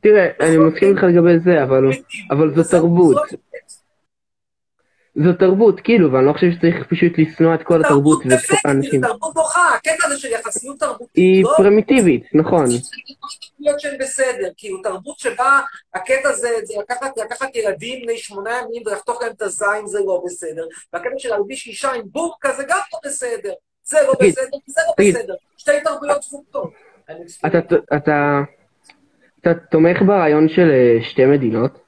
[0.00, 1.62] תראה, אני מסכים איתך לגבי זה,
[2.30, 3.16] אבל זו תרבות.
[5.16, 9.00] זו תרבות, כאילו, ואני לא חושב שצריך פשוט לשנוא את כל התרבות ואת כל האנשים.
[9.00, 11.16] זה תרבות בוכה, הקטע הזה של יחסיות תרבותית.
[11.16, 12.66] היא לא פרימיטיבית, נכון.
[13.60, 15.60] להיות שהן בסדר, כאילו תרבות שבה
[15.94, 20.22] הקטע זה, זה לקחת, לקחת ילדים בני שמונה ימים ולחתוך להם את הזין זה לא
[20.26, 23.52] בסדר, והקטע של להלביש אישה עם בורקה זה גם לא בסדר,
[23.84, 25.10] זה לא בסדר, זה לא.
[25.10, 26.72] בסדר, שתי תרבויות דפוקות.
[27.96, 28.42] אתה,
[29.70, 31.78] תומך ברעיון של אה, שתי מדינות?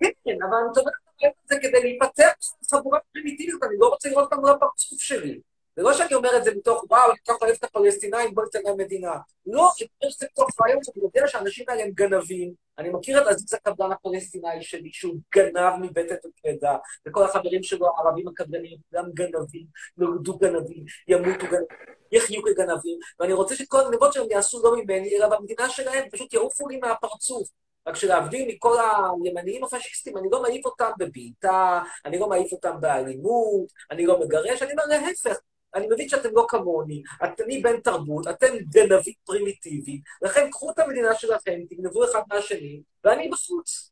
[0.00, 2.28] כן, אבל אני תומך את זה כדי להיפטר
[2.62, 5.40] מחבורה פרימיטיבית, אני לא רוצה לראות אותם מול הפרצוף שלי.
[5.76, 8.44] זה לא שאני אומר את זה מתוך, וואו, אני כל כך אוהב את הפלסטינאים, בוא
[8.44, 9.12] ניתן להם מדינה.
[9.46, 12.52] לא, אני אומר את זה מתוך רעיון שאני יודע שהאנשים האלה הם גנבים.
[12.78, 16.76] אני מכיר את עזיז הקבלן הפלסטיני שלי, שהוא גנב מבטן ופרידה,
[17.08, 19.66] וכל החברים שלו, הערבים הקבלנים, גם גנבים,
[19.96, 21.66] נולדו גנבים, ימותו גנבים,
[22.12, 26.68] יחיו כגנבים, ואני רוצה שכל הגנבות שלהם יעשו לא ממני, אלא במדינה שלהם, פשוט יעופו
[26.68, 27.48] לי מהפרצוף.
[27.86, 28.76] רק שלהבדיל מכל
[29.24, 34.62] הימניים הפשיסטים, אני לא מעיף אותם בבעיטה, אני לא מעיף אותם באלימות, אני לא מגרש,
[34.62, 35.36] אני אומר להפך,
[35.74, 41.14] אני מבין שאתם לא כמוני, אני בן תרבות, אתם גנבים פרימיטיביים, לכן קחו את המדינה
[41.14, 43.90] שלכם, תגנבו אחד מהשני, ואני בחוץ.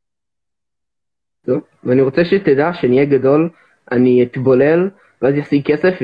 [1.47, 3.51] טוב, ואני רוצה שתדע שאני אהיה גדול,
[3.93, 4.91] אני אתבולל,
[5.22, 5.95] ואז אשיג כסף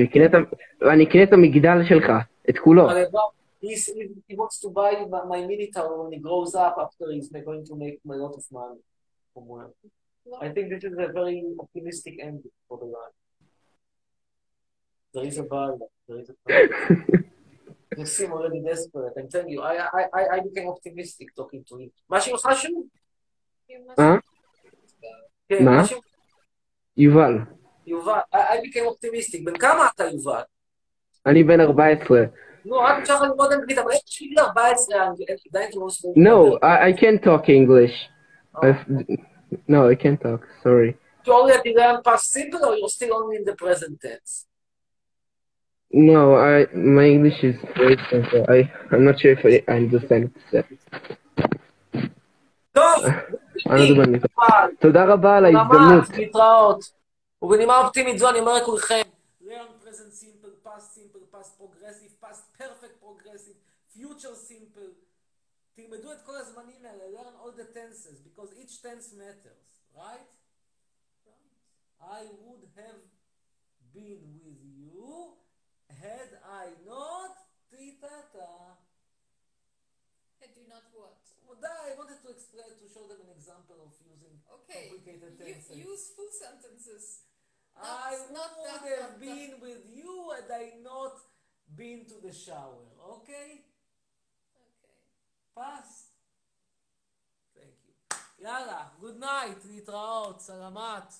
[0.80, 2.12] ואני אקנה את המגדל שלך,
[2.50, 2.86] את כולו.
[2.86, 3.30] לא,
[3.65, 3.89] he's-
[4.29, 7.63] he wants to buy my- my mini town when he grows up after he's going
[7.69, 8.81] to make a lot of money
[9.33, 9.75] from work.
[10.45, 13.15] I think this is a very optimistic ending for the life.
[15.13, 15.69] There is a bar,
[16.07, 16.35] there is a
[17.99, 19.13] You seem already desperate.
[19.19, 21.89] I'm telling you, I, I, I, I became optimistic talking to him.
[22.09, 22.87] מה שמך שוב?
[23.99, 24.15] אה?
[25.49, 25.75] כן, מה?
[25.77, 25.99] מה שמך?
[26.97, 27.33] יובל,
[27.87, 28.19] יובל.
[28.33, 29.45] I, I became optimistic.
[29.45, 30.41] בן כמה אתה, יובל?
[31.25, 32.19] אני בן 14,
[32.65, 36.05] נו, רק אפשר לך ללמוד אנגלית, אבל יש לי 14 אנגלית, די תרוס.
[36.05, 37.95] No, I, I can't talk English.
[38.55, 38.81] I've,
[39.67, 40.41] no, I can't talk.
[40.63, 40.95] Sorry.
[41.25, 44.47] You already learned past simple or you're still only in the present tense?
[45.93, 48.41] No, I my English is very simple.
[48.55, 48.59] I
[48.91, 50.23] I'm not sure if I, I understand
[50.53, 50.67] it.
[52.71, 53.05] טוב,
[53.69, 54.23] אני לא יודע באנגלית.
[54.79, 56.09] תודה רבה על ההזדמנות.
[56.09, 56.79] למד, להתראות.
[57.41, 59.01] ובנימה אופטימית זו אני אומר לכולכם,
[65.85, 70.29] תלמדו את כל הזמנים האלה, learn all the tenses, because each tense matters, right?
[72.01, 73.01] I would have
[73.93, 75.37] been with you
[76.01, 77.33] had I not
[77.71, 78.53] titata.
[80.41, 81.21] Had you not what?
[81.47, 84.89] Well, I wanted to explain, to show them an example of using Okay.
[84.89, 85.77] complicated You, tenses.
[85.77, 87.05] use full sentences.
[87.75, 91.15] I Not- not would that- have that- been with you had I not
[91.75, 92.83] been to the shower.
[92.99, 93.47] Okay?
[93.51, 93.64] Okay.
[95.56, 96.12] פס.
[98.38, 101.12] יאללה, גוד נייט, להתראות, סלמת.